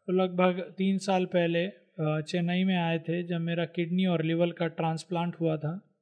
[0.08, 1.68] तो लगभग तीन साल पहले
[2.22, 5.96] चेन्नई में आए थे जब मेरा किडनी और लिवर का ट्रांसप्लांट हुआ था।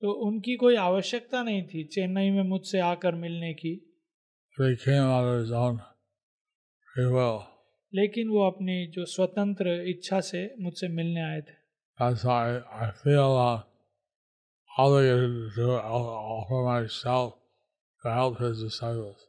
[0.00, 4.02] तो उनकी कोई आवश्यकता नहीं थी चेन्नई में मुझसे आकर मिलने की।
[7.94, 11.54] लेकिन वो अपनी जो स्वतंत्र इच्छा से मुझसे मिलने आए थे।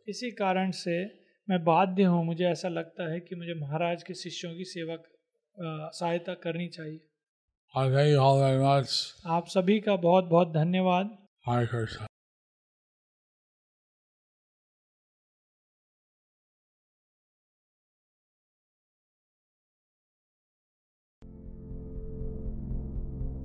[0.09, 1.05] इसी कारण से
[1.49, 4.97] मैं बाध्य हूँ मुझे ऐसा लगता है कि मुझे महाराज के शिष्यों की सेवा
[5.89, 6.99] सहायता करनी चाहिए।
[9.27, 11.17] आप सभी का बहुत बहुत धन्यवाद।
[11.49, 12.05] हरे कृष्ण